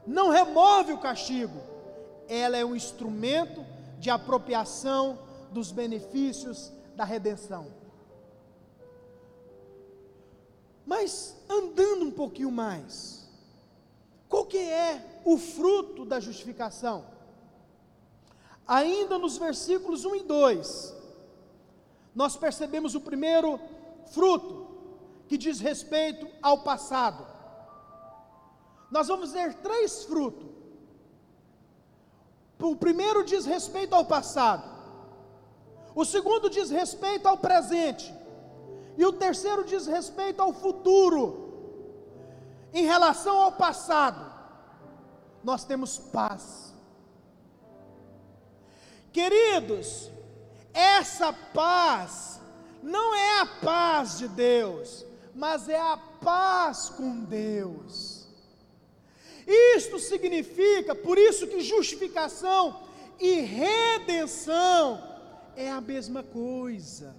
[0.06, 1.58] não remove o castigo,
[2.28, 3.66] ela é um instrumento
[4.00, 5.18] de apropriação
[5.50, 7.68] dos benefícios da redenção.
[10.86, 13.28] Mas andando um pouquinho mais,
[14.30, 17.06] qual que é o fruto da justificação?
[18.68, 20.96] Ainda nos versículos 1 e 2,
[22.14, 23.60] nós percebemos o primeiro
[24.12, 24.66] fruto,
[25.28, 27.26] que diz respeito ao passado.
[28.92, 30.48] Nós vamos ver três frutos.
[32.60, 34.76] O primeiro diz respeito ao passado,
[35.94, 38.14] o segundo diz respeito ao presente,
[38.98, 41.44] e o terceiro diz respeito ao futuro.
[42.74, 44.34] Em relação ao passado,
[45.44, 46.74] nós temos paz.
[49.12, 50.10] Queridos,
[50.74, 52.40] essa paz
[52.84, 58.28] não é a paz de Deus, mas é a paz com Deus.
[59.48, 62.84] Isto significa, por isso que justificação
[63.20, 65.02] e redenção
[65.56, 67.16] é a mesma coisa.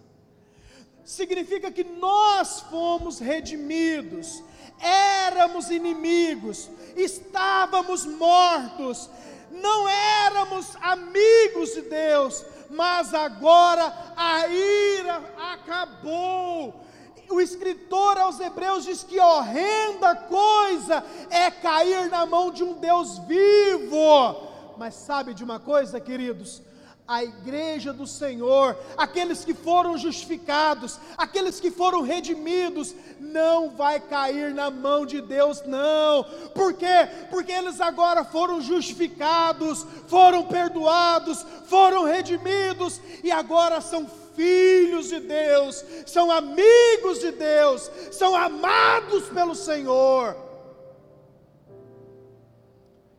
[1.07, 4.43] Significa que nós fomos redimidos,
[4.81, 9.09] éramos inimigos, estávamos mortos,
[9.53, 16.85] não éramos amigos de Deus, mas agora a ira acabou.
[17.31, 23.19] O escritor aos Hebreus diz que horrenda coisa é cair na mão de um Deus
[23.19, 24.75] vivo.
[24.77, 26.63] Mas sabe de uma coisa, queridos?
[27.07, 34.53] A igreja do Senhor, aqueles que foram justificados, aqueles que foram redimidos, não vai cair
[34.53, 36.25] na mão de Deus, não.
[36.55, 37.09] Por quê?
[37.31, 45.85] Porque eles agora foram justificados, foram perdoados, foram redimidos e agora são filhos de Deus,
[46.07, 50.37] são amigos de Deus, são amados pelo Senhor.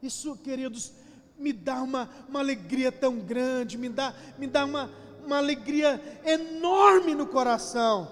[0.01, 0.93] Isso, queridos,
[1.37, 4.89] me dá uma, uma alegria tão grande, me dá, me dá uma,
[5.25, 8.07] uma alegria enorme no coração.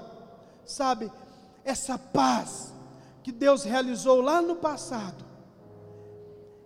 [0.65, 1.11] Sabe,
[1.63, 2.73] essa paz
[3.23, 5.25] que Deus realizou lá no passado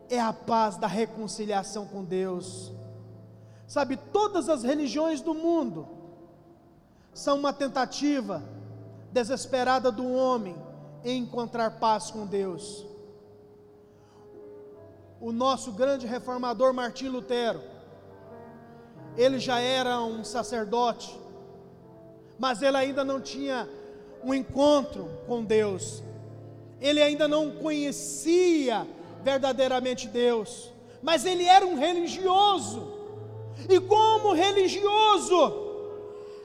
[0.10, 2.72] é a paz da reconciliação com Deus.
[3.68, 5.88] Sabe, todas as religiões do mundo
[7.14, 8.44] são uma tentativa
[9.12, 10.56] desesperada do homem
[11.04, 12.86] em encontrar paz com Deus.
[15.22, 17.62] O nosso grande reformador Martim Lutero,
[19.18, 21.20] ele já era um sacerdote,
[22.38, 23.68] mas ele ainda não tinha
[24.24, 26.02] um encontro com Deus,
[26.80, 28.88] ele ainda não conhecia
[29.22, 32.94] verdadeiramente Deus, mas ele era um religioso,
[33.68, 35.68] e como religioso,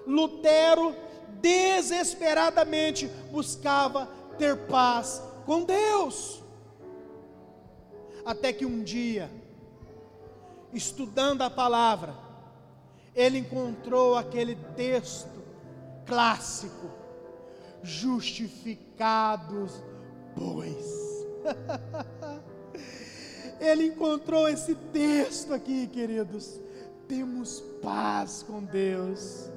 [0.05, 0.97] Lutero
[1.41, 6.44] desesperadamente buscava ter paz com Deus.
[8.25, 9.31] Até que um dia,
[10.73, 12.15] estudando a palavra,
[13.15, 15.43] ele encontrou aquele texto
[16.07, 16.91] clássico:
[17.83, 19.83] justificados,
[20.35, 21.05] pois.
[23.61, 26.61] ele encontrou esse texto aqui, queridos.
[27.07, 29.51] Temos paz com Deus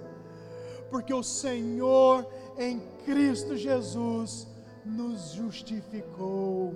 [0.89, 4.47] porque o Senhor em Cristo Jesus
[4.85, 6.73] nos justificou.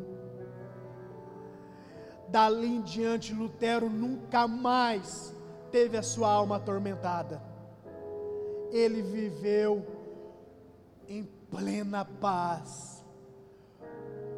[2.32, 5.36] Dali em diante, Lutero nunca mais
[5.72, 7.42] teve a sua alma atormentada.
[8.72, 9.86] Ele viveu
[11.08, 13.06] em plena paz.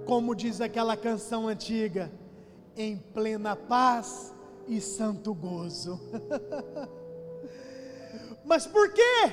[0.05, 2.11] Como diz aquela canção antiga,
[2.75, 4.33] em plena paz
[4.67, 5.99] e santo gozo.
[8.43, 9.31] Mas por quê?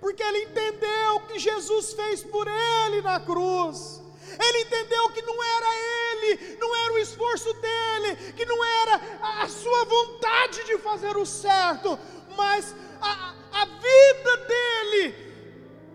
[0.00, 3.99] porque ele entendeu que Jesus fez por ele na cruz.
[4.38, 9.00] Ele entendeu que não era ele, não era o esforço dele, que não era
[9.42, 11.98] a, sua vontade de fazer o certo,
[12.36, 15.14] mas a, a vida dele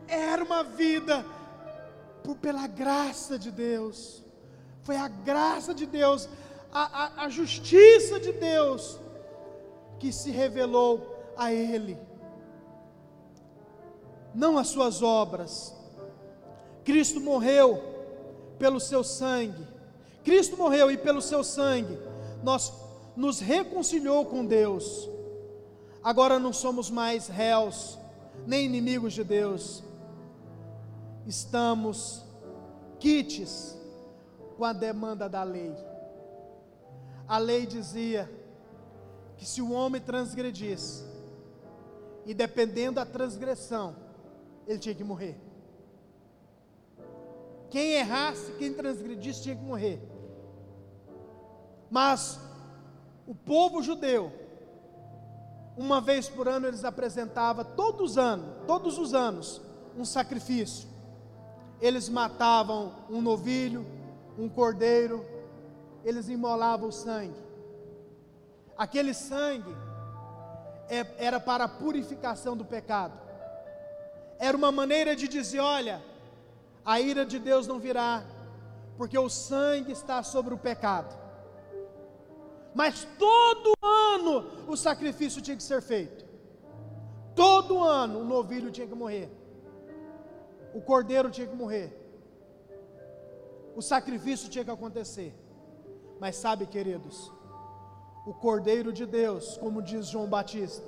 [0.08, 1.26] era uma vida
[2.24, 4.24] por, pela graça de Deus.
[4.82, 6.30] Foi a graça de Deus,
[6.72, 9.00] a, a, a justiça de Deus
[10.00, 11.98] que se revelou a ele
[14.36, 15.74] não as suas obras.
[16.84, 17.95] Cristo morreu
[18.58, 19.66] pelo seu sangue.
[20.24, 21.98] Cristo morreu e pelo seu sangue
[22.44, 22.74] nós
[23.16, 25.10] nos reconciliou com Deus.
[26.04, 27.98] Agora não somos mais réus,
[28.46, 29.84] nem inimigos de Deus.
[31.26, 32.24] Estamos
[33.00, 33.76] quites
[34.58, 35.74] com a demanda da lei.
[37.28, 38.30] A lei dizia
[39.38, 41.04] que se o homem transgredisse,
[42.26, 43.96] e dependendo da transgressão,
[44.68, 45.36] ele tinha que morrer.
[47.76, 50.02] Quem errasse, quem transgredisse, tinha que morrer.
[51.92, 52.40] Mas
[53.28, 54.32] o povo judeu,
[55.76, 59.62] uma vez por ano, eles apresentavam todos os anos, todos os anos,
[59.98, 60.88] um sacrifício.
[61.82, 63.86] Eles matavam um novilho,
[64.40, 65.26] um cordeiro,
[66.06, 67.44] eles imolavam o sangue.
[68.78, 69.76] Aquele sangue
[70.88, 73.26] é, era para a purificação do pecado
[74.40, 76.02] era uma maneira de dizer: olha,
[76.86, 78.24] a ira de Deus não virá,
[78.98, 81.14] porque o sangue está sobre o pecado.
[82.76, 86.26] Mas todo ano o sacrifício tinha que ser feito.
[87.34, 89.30] Todo ano o novilho tinha que morrer.
[90.74, 91.90] O cordeiro tinha que morrer.
[93.76, 95.34] O sacrifício tinha que acontecer.
[96.20, 97.32] Mas sabe, queridos,
[98.26, 100.88] o cordeiro de Deus, como diz João Batista,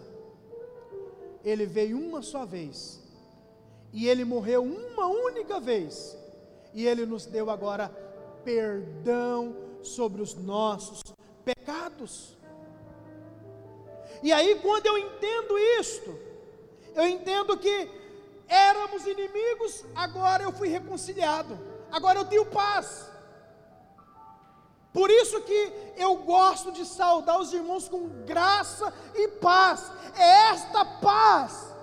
[1.43, 3.06] ele veio uma só vez
[3.97, 6.15] e ele morreu uma única vez,
[6.71, 7.89] e ele nos deu agora
[8.45, 11.01] perdão sobre os nossos
[11.43, 12.37] pecados.
[14.21, 16.15] E aí, quando eu entendo isto,
[16.93, 17.89] eu entendo que
[18.47, 21.57] éramos inimigos, agora eu fui reconciliado,
[21.91, 23.09] agora eu tenho paz.
[24.93, 29.91] Por isso que eu gosto de saudar os irmãos com graça e paz.
[30.15, 31.73] É esta paz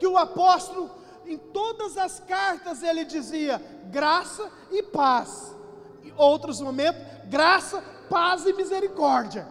[0.00, 3.58] que o apóstolo em todas as cartas ele dizia
[3.90, 5.54] graça e paz.
[6.02, 9.46] Em outros momentos, graça, paz e misericórdia.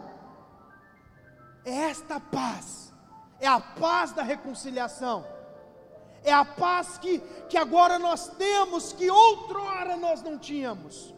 [1.64, 2.94] É esta paz,
[3.40, 5.26] é a paz da reconciliação,
[6.24, 11.14] é a paz que, que agora nós temos, que outrora nós não tínhamos.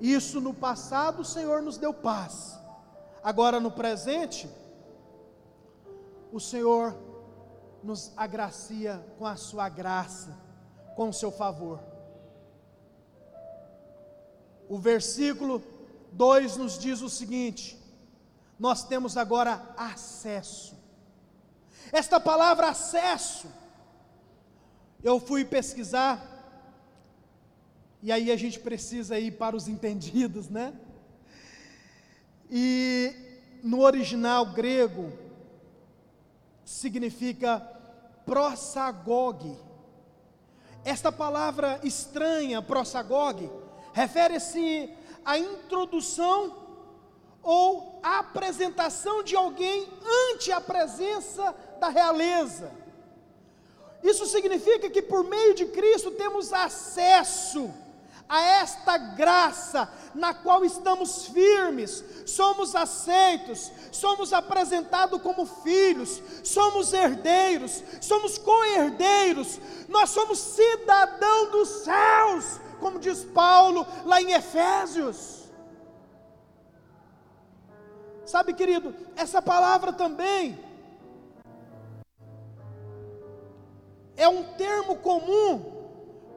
[0.00, 2.58] Isso no passado o Senhor nos deu paz,
[3.22, 4.48] agora no presente,
[6.32, 6.96] o Senhor
[7.82, 10.36] nos agracia com a sua graça,
[10.96, 11.80] com o seu favor.
[14.68, 15.62] O versículo
[16.12, 17.78] 2 nos diz o seguinte:
[18.58, 20.76] nós temos agora acesso.
[21.92, 23.48] Esta palavra acesso,
[25.02, 26.20] eu fui pesquisar,
[28.02, 30.74] e aí a gente precisa ir para os entendidos, né?
[32.50, 33.14] E
[33.62, 35.12] no original grego,
[36.68, 37.66] significa
[38.26, 39.56] prosagog.
[40.84, 43.50] Esta palavra estranha, prosagog,
[43.94, 44.92] refere-se
[45.24, 46.54] à introdução
[47.42, 49.88] ou apresentação de alguém
[50.30, 52.70] ante a presença da realeza.
[54.02, 57.72] Isso significa que por meio de Cristo temos acesso
[58.28, 67.82] a esta graça na qual estamos firmes, somos aceitos, somos apresentados como filhos, somos herdeiros,
[68.00, 69.58] somos co-herdeiros,
[69.88, 75.44] nós somos cidadão dos céus, como diz Paulo lá em Efésios.
[78.26, 80.62] Sabe, querido, essa palavra também
[84.18, 85.77] é um termo comum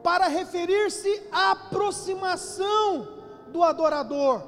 [0.04, 3.08] para referir-se à aproximação
[3.48, 4.42] do adorador.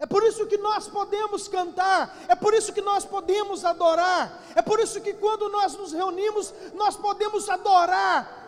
[0.00, 4.62] É por isso que nós podemos cantar, é por isso que nós podemos adorar, é
[4.62, 8.46] por isso que quando nós nos reunimos, nós podemos adorar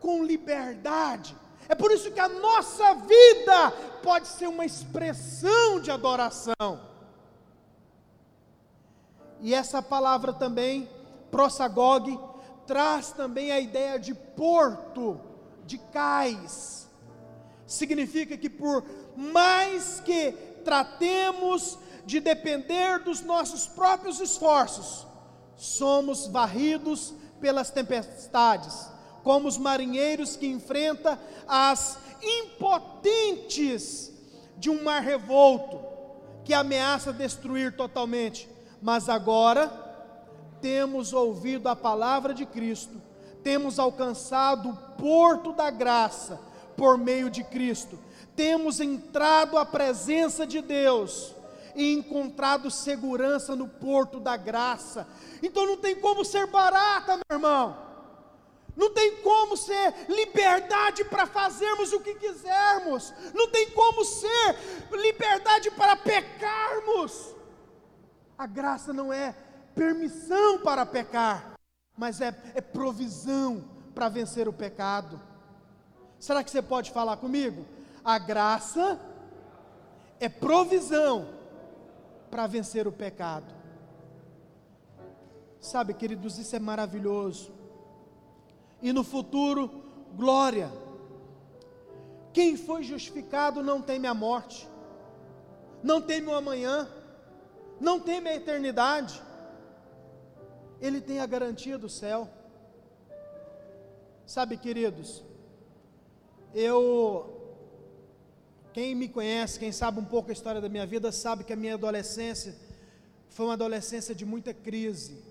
[0.00, 1.36] com liberdade.
[1.68, 3.70] É por isso que a nossa vida
[4.02, 6.80] pode ser uma expressão de adoração.
[9.40, 10.88] E essa palavra também,
[11.30, 12.18] prosagog,
[12.68, 15.18] traz também a ideia de porto,
[15.64, 16.86] de cais.
[17.66, 18.84] Significa que por
[19.16, 25.06] mais que tratemos de depender dos nossos próprios esforços,
[25.56, 28.88] somos varridos pelas tempestades,
[29.24, 34.12] como os marinheiros que enfrentam as impotentes
[34.58, 35.80] de um mar revolto
[36.44, 38.48] que ameaça destruir totalmente.
[38.80, 39.87] Mas agora
[40.60, 43.00] temos ouvido a palavra de Cristo,
[43.42, 46.40] temos alcançado o porto da graça
[46.76, 47.98] por meio de Cristo,
[48.36, 51.34] temos entrado à presença de Deus
[51.74, 55.06] e encontrado segurança no porto da graça.
[55.42, 57.88] Então não tem como ser barata, meu irmão.
[58.76, 63.12] Não tem como ser liberdade para fazermos o que quisermos.
[63.34, 64.56] Não tem como ser
[64.92, 67.34] liberdade para pecarmos.
[68.36, 69.34] A graça não é
[69.78, 71.54] permissão para pecar,
[71.96, 73.64] mas é, é provisão
[73.94, 75.20] para vencer o pecado.
[76.18, 77.64] Será que você pode falar comigo?
[78.04, 79.00] A graça
[80.18, 81.28] é provisão
[82.28, 83.54] para vencer o pecado.
[85.60, 87.52] Sabe, queridos, isso é maravilhoso.
[88.82, 89.70] E no futuro,
[90.16, 90.72] glória.
[92.32, 94.68] Quem foi justificado não teme a morte,
[95.82, 96.88] não teme o amanhã,
[97.80, 99.27] não teme a eternidade
[100.80, 102.28] ele tem a garantia do céu.
[104.26, 105.24] Sabe, queridos,
[106.54, 107.34] eu,
[108.72, 111.56] quem me conhece, quem sabe um pouco a história da minha vida, sabe que a
[111.56, 112.54] minha adolescência
[113.28, 115.22] foi uma adolescência de muita crise.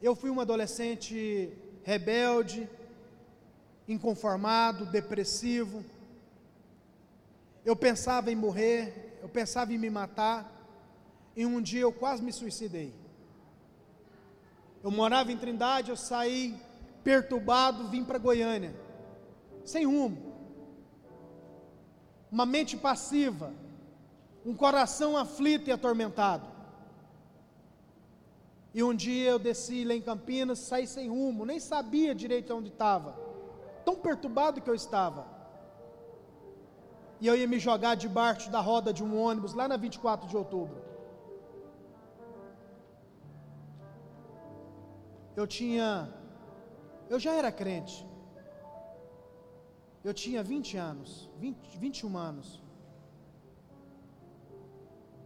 [0.00, 1.52] Eu fui um adolescente
[1.82, 2.68] rebelde,
[3.88, 5.84] inconformado, depressivo.
[7.64, 10.50] Eu pensava em morrer, eu pensava em me matar,
[11.36, 12.92] e um dia eu quase me suicidei.
[14.82, 16.56] Eu morava em Trindade, eu saí
[17.04, 18.74] perturbado, vim para Goiânia,
[19.64, 20.32] sem rumo,
[22.30, 23.52] uma mente passiva,
[24.44, 26.46] um coração aflito e atormentado.
[28.74, 32.68] E um dia eu desci lá em Campinas, saí sem rumo, nem sabia direito onde
[32.68, 33.14] estava,
[33.84, 35.26] tão perturbado que eu estava.
[37.20, 40.36] E eu ia me jogar debaixo da roda de um ônibus lá na 24 de
[40.36, 40.91] outubro.
[45.36, 46.12] Eu tinha,
[47.08, 48.06] eu já era crente,
[50.04, 52.62] eu tinha 20 anos, 20, 21 anos,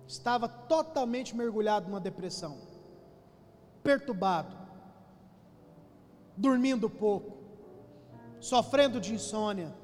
[0.07, 2.57] estava totalmente mergulhado numa depressão,
[3.83, 4.57] perturbado,
[6.37, 7.37] dormindo pouco,
[8.39, 9.75] sofrendo de insônia,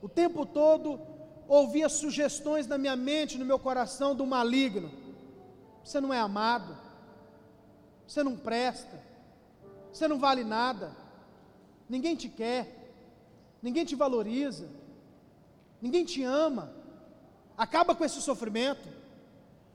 [0.00, 0.98] o tempo todo
[1.46, 5.09] ouvia sugestões na minha mente, no meu coração do maligno
[5.84, 6.76] você não é amado,
[8.06, 9.00] você não presta,
[9.92, 10.92] você não vale nada,
[11.88, 12.92] ninguém te quer,
[13.62, 14.68] ninguém te valoriza,
[15.80, 16.72] ninguém te ama.
[17.56, 18.88] Acaba com esse sofrimento.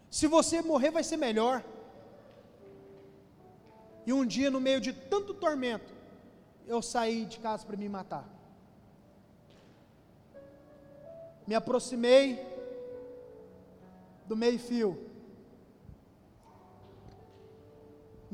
[0.09, 1.63] Se você morrer, vai ser melhor.
[4.05, 5.93] E um dia, no meio de tanto tormento,
[6.67, 8.27] eu saí de casa para me matar.
[11.45, 12.43] Me aproximei
[14.25, 15.14] do meio-fio.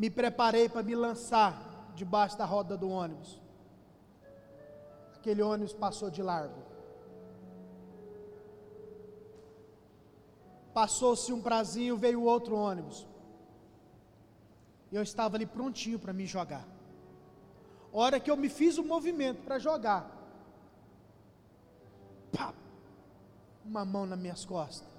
[0.02, 1.52] Me preparei para me lançar
[1.94, 3.40] debaixo da roda do ônibus.
[5.16, 6.60] Aquele ônibus passou de largo.
[10.74, 13.06] Passou-se um prazinho, veio outro ônibus.
[14.92, 16.68] Eu estava ali prontinho para me jogar.
[17.94, 20.10] Hora que eu me fiz o movimento para jogar.
[22.36, 22.56] Pá,
[23.64, 24.90] uma mão nas minhas costas.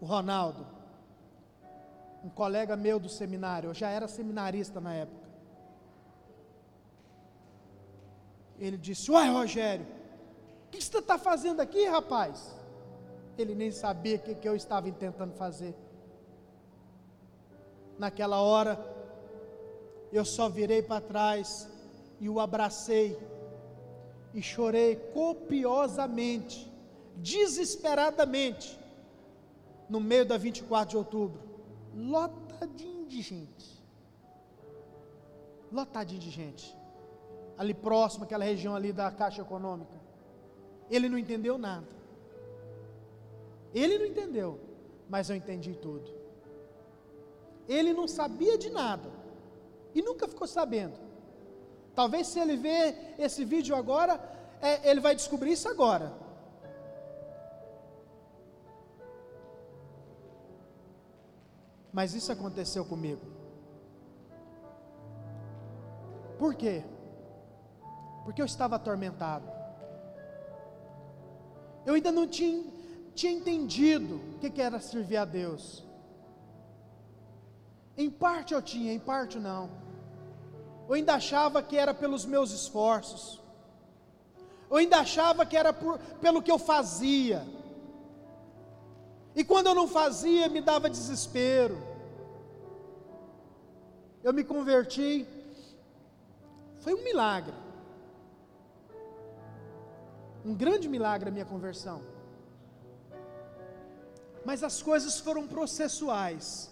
[0.00, 0.66] O Ronaldo,
[2.24, 5.28] um colega meu do seminário, eu já era seminarista na época.
[8.58, 9.86] Ele disse: Uai, Rogério,
[10.66, 12.56] o que você está fazendo aqui, rapaz?
[13.36, 15.74] Ele nem sabia o que, que eu estava tentando fazer.
[17.98, 18.72] Naquela hora,
[20.10, 21.68] eu só virei para trás
[22.18, 23.18] e o abracei
[24.32, 26.72] e chorei copiosamente,
[27.16, 28.80] desesperadamente,
[29.90, 31.43] no meio da 24 de outubro,
[31.94, 33.82] lotadinho de gente.
[35.72, 36.76] Lotadinho de gente.
[37.56, 39.94] Ali próximo, aquela região ali da Caixa Econômica.
[40.90, 41.86] Ele não entendeu nada.
[43.72, 44.60] Ele não entendeu,
[45.08, 46.12] mas eu entendi tudo.
[47.68, 49.10] Ele não sabia de nada
[49.94, 50.98] e nunca ficou sabendo.
[51.94, 54.20] Talvez se ele ver esse vídeo agora,
[54.60, 56.12] é, ele vai descobrir isso agora.
[61.94, 63.22] Mas isso aconteceu comigo.
[66.36, 66.82] Por quê?
[68.24, 69.48] Porque eu estava atormentado.
[71.86, 72.64] Eu ainda não tinha,
[73.14, 75.84] tinha entendido o que, era servir a Deus.
[77.96, 79.70] Em parte eu tinha, em parte não.
[80.88, 83.40] Eu ainda achava que era pelos meus esforços.
[84.68, 87.46] Eu ainda achava que era por, pelo que eu fazia.
[89.34, 91.76] E quando eu não fazia, me dava desespero.
[94.22, 95.26] Eu me converti.
[96.78, 97.54] Foi um milagre.
[100.44, 102.02] Um grande milagre a minha conversão.
[104.44, 106.70] Mas as coisas foram processuais.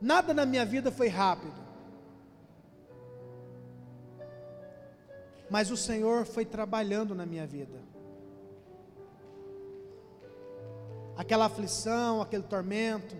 [0.00, 1.60] Nada na minha vida foi rápido.
[5.50, 7.87] Mas o Senhor foi trabalhando na minha vida.
[11.18, 13.14] Aquela aflição, aquele tormento,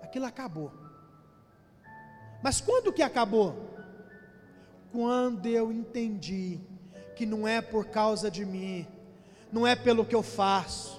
[0.00, 0.72] aquilo acabou.
[2.42, 3.54] Mas quando que acabou?
[4.90, 6.58] Quando eu entendi
[7.14, 8.86] que não é por causa de mim,
[9.52, 10.98] não é pelo que eu faço,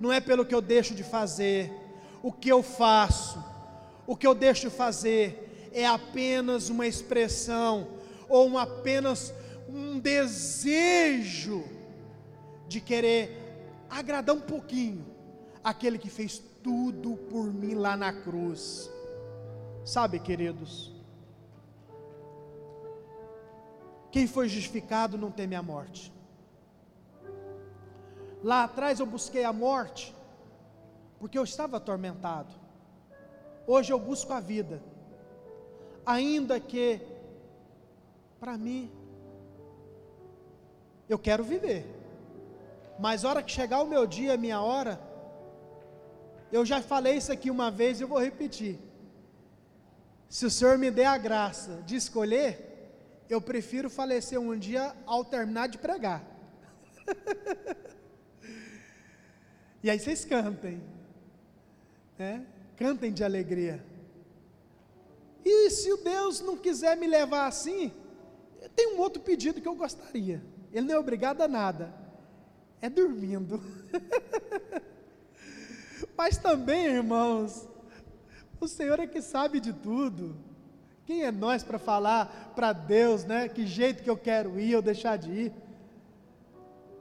[0.00, 1.70] não é pelo que eu deixo de fazer,
[2.22, 3.50] o que eu faço
[4.10, 7.86] o que eu deixo de fazer é apenas uma expressão
[8.28, 9.32] ou um, apenas
[9.68, 11.62] um desejo
[12.66, 15.06] de querer agradar um pouquinho
[15.62, 18.90] aquele que fez tudo por mim lá na cruz.
[19.84, 20.92] Sabe, queridos,
[24.10, 26.12] quem foi justificado não teme a morte.
[28.42, 30.14] Lá atrás eu busquei a morte,
[31.18, 32.54] porque eu estava atormentado.
[33.66, 34.82] Hoje eu busco a vida,
[36.04, 37.00] ainda que,
[38.38, 38.90] para mim,
[41.08, 41.86] eu quero viver,
[42.98, 45.09] mas a hora que chegar o meu dia, a minha hora,
[46.52, 48.78] eu já falei isso aqui uma vez e eu vou repetir.
[50.28, 52.70] Se o Senhor me der a graça de escolher,
[53.28, 56.24] eu prefiro falecer um dia ao terminar de pregar.
[59.82, 60.82] e aí vocês cantem,
[62.18, 62.44] né?
[62.76, 63.84] cantem de alegria.
[65.44, 67.92] E se o Deus não quiser me levar assim,
[68.74, 70.42] tem um outro pedido que eu gostaria.
[70.72, 71.92] Ele não é obrigado a nada,
[72.80, 73.62] é dormindo.
[76.20, 77.66] Mas também, irmãos,
[78.60, 80.36] o Senhor é que sabe de tudo.
[81.06, 83.48] Quem é nós para falar para Deus, né?
[83.48, 85.52] Que jeito que eu quero ir ou deixar de ir?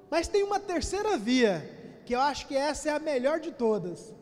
[0.10, 4.16] Mas tem uma terceira via, que eu acho que essa é a melhor de todas.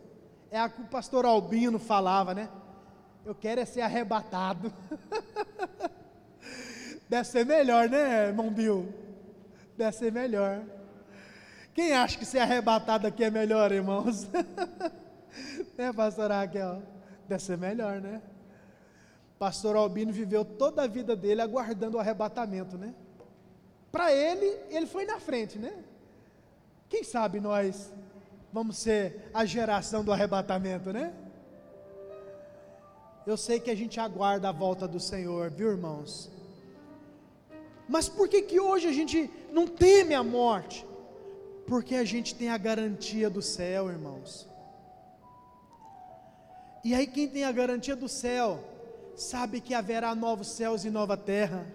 [0.50, 2.50] É a que o pastor Albino falava, né?
[3.24, 4.74] Eu quero é ser arrebatado.
[7.08, 8.92] Deve ser melhor, né, irmão Bill?
[9.78, 10.64] Deve ser melhor.
[11.78, 14.28] Quem acha que ser arrebatado aqui é melhor, irmãos?
[15.78, 16.82] né, pastor Raquel?
[17.30, 18.20] Deve ser melhor, né?
[19.38, 22.96] Pastor Albino viveu toda a vida dele aguardando o arrebatamento, né?
[23.92, 25.72] Para ele, ele foi na frente, né?
[26.90, 27.94] Quem sabe nós
[28.52, 31.14] vamos ser a geração do arrebatamento, né?
[33.24, 36.32] Eu sei que a gente aguarda a volta do Senhor, viu, irmãos?
[37.88, 40.87] Mas por que, que hoje a gente não teme a morte?
[41.68, 44.48] Porque a gente tem a garantia do céu, irmãos.
[46.84, 48.64] E aí, quem tem a garantia do céu,
[49.16, 51.68] sabe que haverá novos céus e nova terra.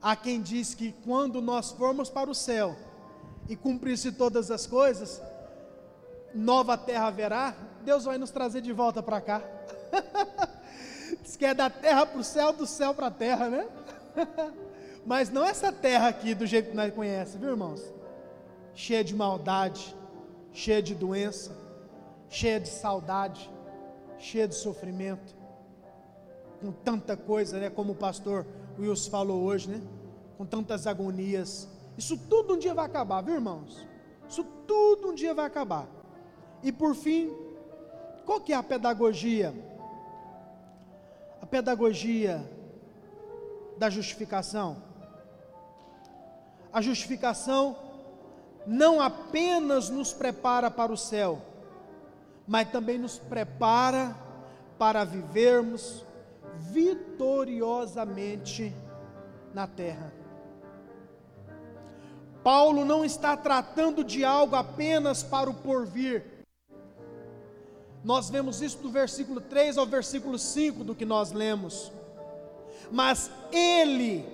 [0.00, 2.76] Há quem diz que quando nós formos para o céu
[3.48, 5.20] e cumprir-se todas as coisas,
[6.32, 9.42] nova terra haverá, Deus vai nos trazer de volta para cá.
[11.22, 13.66] Diz que é da terra para o céu, do céu para a terra, né?
[15.04, 17.97] Mas não essa terra aqui do jeito que nós conhecemos, viu irmãos?
[18.80, 19.92] Cheia de maldade,
[20.52, 21.50] cheia de doença,
[22.28, 23.50] cheia de saudade,
[24.18, 25.34] cheia de sofrimento,
[26.60, 27.70] com tanta coisa, né?
[27.70, 28.46] Como o pastor
[28.78, 29.82] Wilson falou hoje, né?
[30.36, 31.68] Com tantas agonias.
[31.96, 33.84] Isso tudo um dia vai acabar, viu irmãos?
[34.28, 35.88] Isso tudo um dia vai acabar.
[36.62, 37.32] E por fim,
[38.24, 39.52] qual que é a pedagogia?
[41.42, 42.48] A pedagogia
[43.76, 44.76] da justificação.
[46.72, 47.87] A justificação
[48.68, 51.40] não apenas nos prepara para o céu,
[52.46, 54.14] mas também nos prepara
[54.78, 56.04] para vivermos
[56.58, 58.72] vitoriosamente
[59.52, 60.12] na terra.
[62.44, 66.24] Paulo não está tratando de algo apenas para o porvir.
[68.04, 71.90] Nós vemos isso do versículo 3 ao versículo 5 do que nós lemos
[72.90, 74.24] mas Ele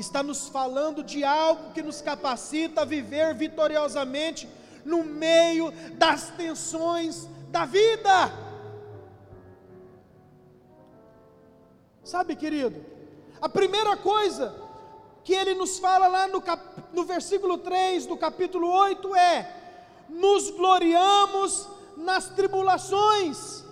[0.00, 4.48] está nos falando de algo que nos capacita a viver vitoriosamente
[4.84, 8.32] no meio das tensões da vida.
[12.02, 12.84] Sabe, querido,
[13.40, 14.54] a primeira coisa
[15.22, 19.54] que ele nos fala lá no, cap, no versículo 3 do capítulo 8 é:
[20.08, 23.64] nos gloriamos nas tribulações.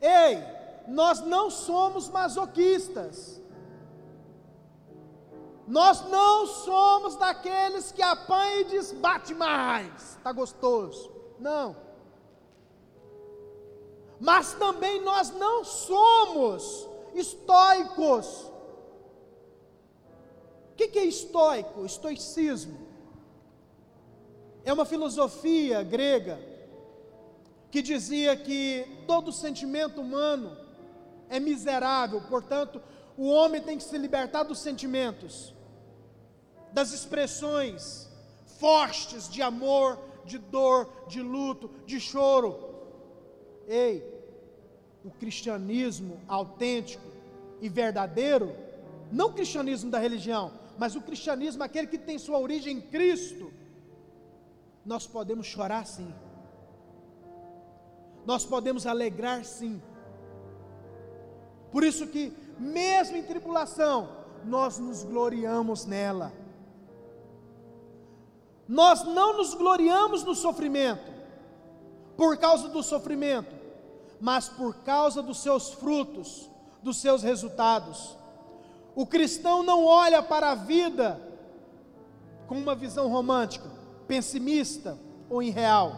[0.00, 0.42] Ei,
[0.88, 3.40] nós não somos masoquistas.
[5.70, 11.12] Nós não somos daqueles que apanha e diz bate mais, está gostoso.
[11.38, 11.76] Não.
[14.18, 18.50] Mas também nós não somos estoicos.
[20.72, 21.86] O que, que é estoico?
[21.86, 22.76] Estoicismo.
[24.64, 26.36] É uma filosofia grega
[27.70, 30.56] que dizia que todo sentimento humano
[31.28, 32.82] é miserável, portanto,
[33.16, 35.54] o homem tem que se libertar dos sentimentos,
[36.72, 38.08] das expressões
[38.58, 42.58] fortes de amor, de dor, de luto, de choro.
[43.66, 44.04] Ei,
[45.04, 47.04] o cristianismo autêntico
[47.60, 48.54] e verdadeiro,
[49.10, 53.52] não o cristianismo da religião, mas o cristianismo aquele que tem sua origem em Cristo,
[54.84, 56.12] nós podemos chorar sim,
[58.26, 59.80] nós podemos alegrar sim,
[61.70, 66.32] por isso que, mesmo em tribulação, nós nos gloriamos nela.
[68.70, 71.10] Nós não nos gloriamos no sofrimento,
[72.16, 73.52] por causa do sofrimento,
[74.20, 76.48] mas por causa dos seus frutos,
[76.80, 78.16] dos seus resultados.
[78.94, 81.20] O cristão não olha para a vida
[82.46, 83.68] com uma visão romântica,
[84.06, 84.96] pessimista
[85.28, 85.92] ou irreal.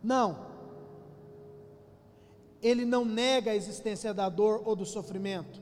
[0.00, 0.46] Não
[2.62, 5.60] ele não nega a existência da dor ou do sofrimento.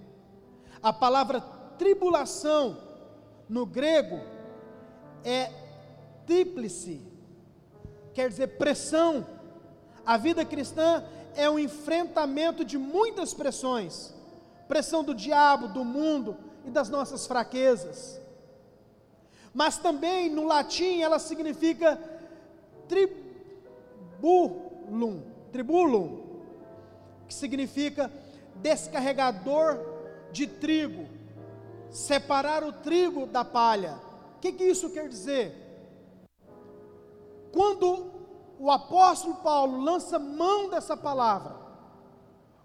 [0.82, 1.40] A palavra
[1.78, 2.78] tribulação
[3.48, 4.20] no grego
[5.24, 5.50] é
[6.26, 7.00] tríplice,
[8.12, 9.26] quer dizer pressão.
[10.04, 11.04] A vida cristã
[11.34, 14.14] é um enfrentamento de muitas pressões
[14.68, 18.20] pressão do diabo, do mundo e das nossas fraquezas.
[19.52, 22.00] Mas também no latim ela significa
[22.88, 24.42] tribulum,
[25.52, 26.24] tribulum,
[27.28, 28.10] que significa
[28.56, 29.78] descarregador
[30.32, 31.06] de trigo,
[31.90, 33.96] separar o trigo da palha.
[34.44, 35.46] Que, que isso quer dizer?
[37.50, 38.10] Quando
[38.58, 41.56] o apóstolo Paulo lança mão dessa palavra,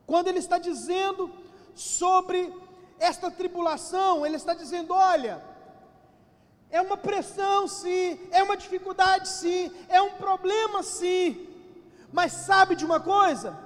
[0.05, 1.32] quando ele está dizendo
[1.73, 2.53] sobre
[2.99, 5.41] esta tribulação, ele está dizendo: olha,
[6.69, 11.47] é uma pressão sim, é uma dificuldade sim, é um problema sim,
[12.11, 13.57] mas sabe de uma coisa?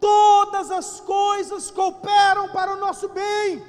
[0.00, 3.62] todas as coisas cooperam para o nosso bem.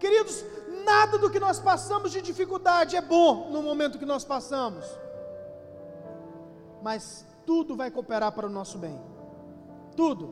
[0.00, 0.44] Queridos,
[0.88, 4.84] nada do que nós passamos de dificuldade é bom no momento que nós passamos,
[6.82, 8.98] mas tudo vai cooperar para o nosso bem,
[9.96, 10.26] tudo.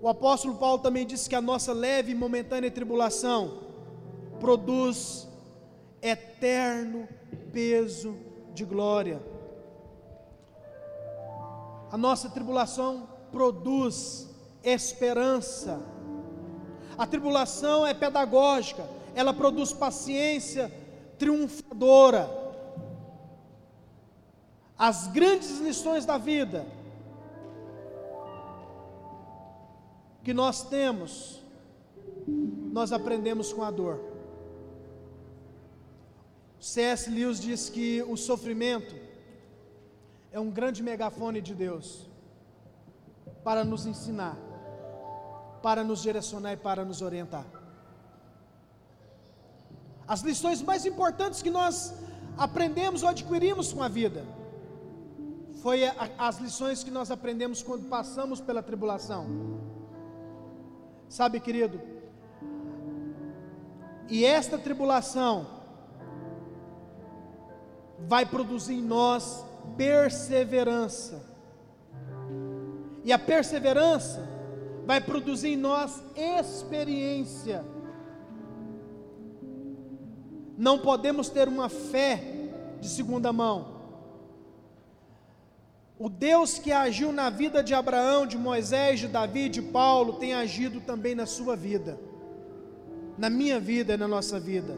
[0.00, 3.40] O apóstolo Paulo também disse que a nossa leve e momentânea tribulação
[4.38, 5.26] produz
[6.02, 7.08] eterno
[7.52, 8.14] peso
[8.52, 9.18] de glória.
[11.90, 14.28] A nossa tribulação produz
[14.62, 15.93] esperança.
[16.96, 20.72] A tribulação é pedagógica, ela produz paciência
[21.18, 22.30] triunfadora.
[24.76, 26.66] As grandes lições da vida
[30.22, 31.42] que nós temos,
[32.72, 34.00] nós aprendemos com a dor.
[36.58, 37.10] C.S.
[37.10, 38.96] Lewis diz que o sofrimento
[40.32, 42.08] é um grande megafone de Deus
[43.44, 44.36] para nos ensinar,
[45.64, 47.46] para nos direcionar e para nos orientar.
[50.06, 51.94] As lições mais importantes que nós
[52.36, 54.26] aprendemos ou adquirimos com a vida
[55.62, 59.26] foi a, as lições que nós aprendemos quando passamos pela tribulação.
[61.08, 61.80] Sabe, querido?
[64.10, 65.46] E esta tribulação
[68.00, 69.42] vai produzir em nós
[69.78, 71.24] perseverança.
[73.02, 74.33] E a perseverança
[74.84, 77.64] vai produzir em nós experiência.
[80.56, 82.22] Não podemos ter uma fé
[82.80, 83.74] de segunda mão.
[85.98, 90.34] O Deus que agiu na vida de Abraão, de Moisés, de Davi, de Paulo, tem
[90.34, 91.98] agido também na sua vida,
[93.16, 94.76] na minha vida e na nossa vida.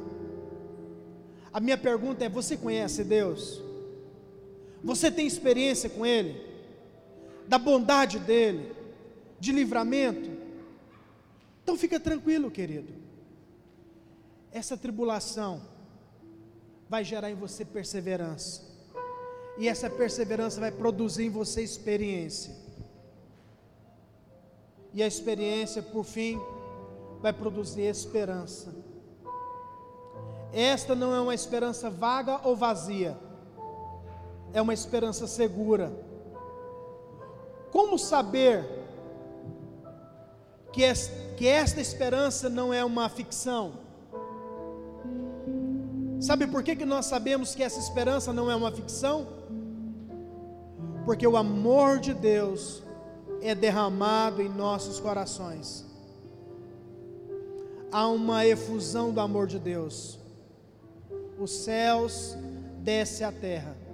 [1.52, 3.62] A minha pergunta é: você conhece Deus?
[4.84, 6.40] Você tem experiência com Ele?
[7.48, 8.76] Da bondade dEle?
[9.38, 10.30] De livramento?
[11.62, 12.92] Então fica tranquilo, querido.
[14.52, 15.60] Essa tribulação
[16.88, 18.62] vai gerar em você perseverança.
[19.58, 22.54] E essa perseverança vai produzir em você experiência.
[24.92, 26.40] E a experiência, por fim,
[27.20, 28.74] vai produzir esperança.
[30.52, 33.18] Esta não é uma esperança vaga ou vazia
[34.56, 35.92] é uma esperança segura.
[37.70, 38.64] Como saber
[40.76, 40.92] que,
[41.36, 43.72] que esta esperança não é uma ficção?
[46.20, 49.26] Sabe por que, que nós sabemos que essa esperança não é uma ficção?
[51.04, 52.82] Porque o amor de Deus
[53.40, 55.84] é derramado em nossos corações.
[57.90, 60.18] Há uma efusão do amor de Deus.
[61.38, 62.36] Os céus
[62.82, 63.86] desce à terra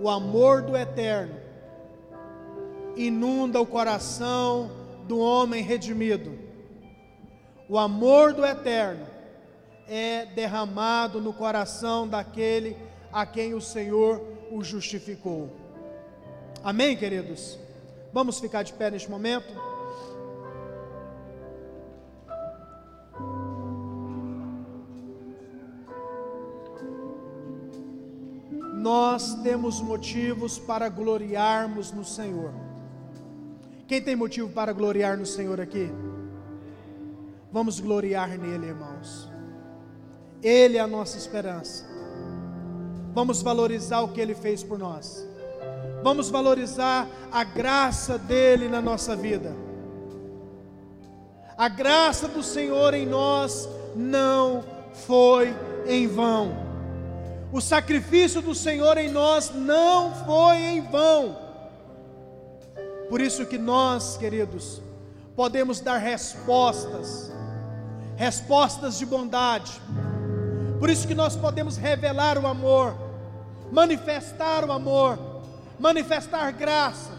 [0.00, 1.34] o amor do eterno
[2.96, 4.70] inunda o coração
[5.06, 6.38] do homem redimido.
[7.68, 9.06] O amor do eterno
[9.88, 12.76] é derramado no coração daquele
[13.12, 15.50] a quem o Senhor o justificou.
[16.62, 17.58] Amém, queridos?
[18.12, 19.70] Vamos ficar de pé neste momento?
[28.80, 32.69] nós temos motivos para gloriarmos no Senhor.
[33.90, 35.90] Quem tem motivo para gloriar no Senhor aqui?
[37.50, 39.28] Vamos gloriar nele, irmãos.
[40.40, 41.84] Ele é a nossa esperança.
[43.12, 45.26] Vamos valorizar o que ele fez por nós.
[46.04, 49.56] Vamos valorizar a graça dele na nossa vida.
[51.58, 54.62] A graça do Senhor em nós não
[55.04, 55.52] foi
[55.84, 56.52] em vão.
[57.52, 61.49] O sacrifício do Senhor em nós não foi em vão.
[63.10, 64.80] Por isso que nós, queridos,
[65.36, 67.30] podemos dar respostas,
[68.16, 69.72] respostas de bondade.
[70.78, 72.94] Por isso que nós podemos revelar o amor,
[73.70, 75.18] manifestar o amor,
[75.78, 77.10] manifestar graça,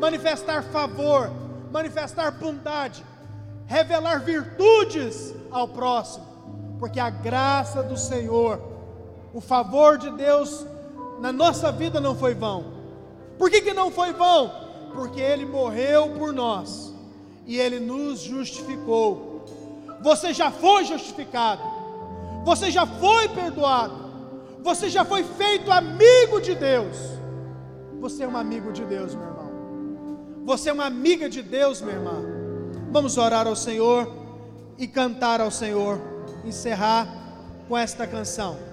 [0.00, 1.30] manifestar favor,
[1.70, 3.04] manifestar bondade,
[3.66, 8.72] revelar virtudes ao próximo, porque a graça do Senhor
[9.34, 10.66] o favor de Deus
[11.20, 12.64] na nossa vida não foi vão.
[13.38, 14.61] Por que, que não foi vão?
[14.94, 16.92] Porque Ele morreu por nós
[17.46, 19.44] e Ele nos justificou.
[20.02, 21.62] Você já foi justificado,
[22.44, 23.94] você já foi perdoado,
[24.62, 26.96] você já foi feito amigo de Deus.
[28.00, 29.52] Você é um amigo de Deus, meu irmão.
[30.44, 32.20] Você é uma amiga de Deus, minha irmã.
[32.90, 34.12] Vamos orar ao Senhor
[34.76, 36.00] e cantar ao Senhor,
[36.44, 37.06] encerrar
[37.68, 38.71] com esta canção.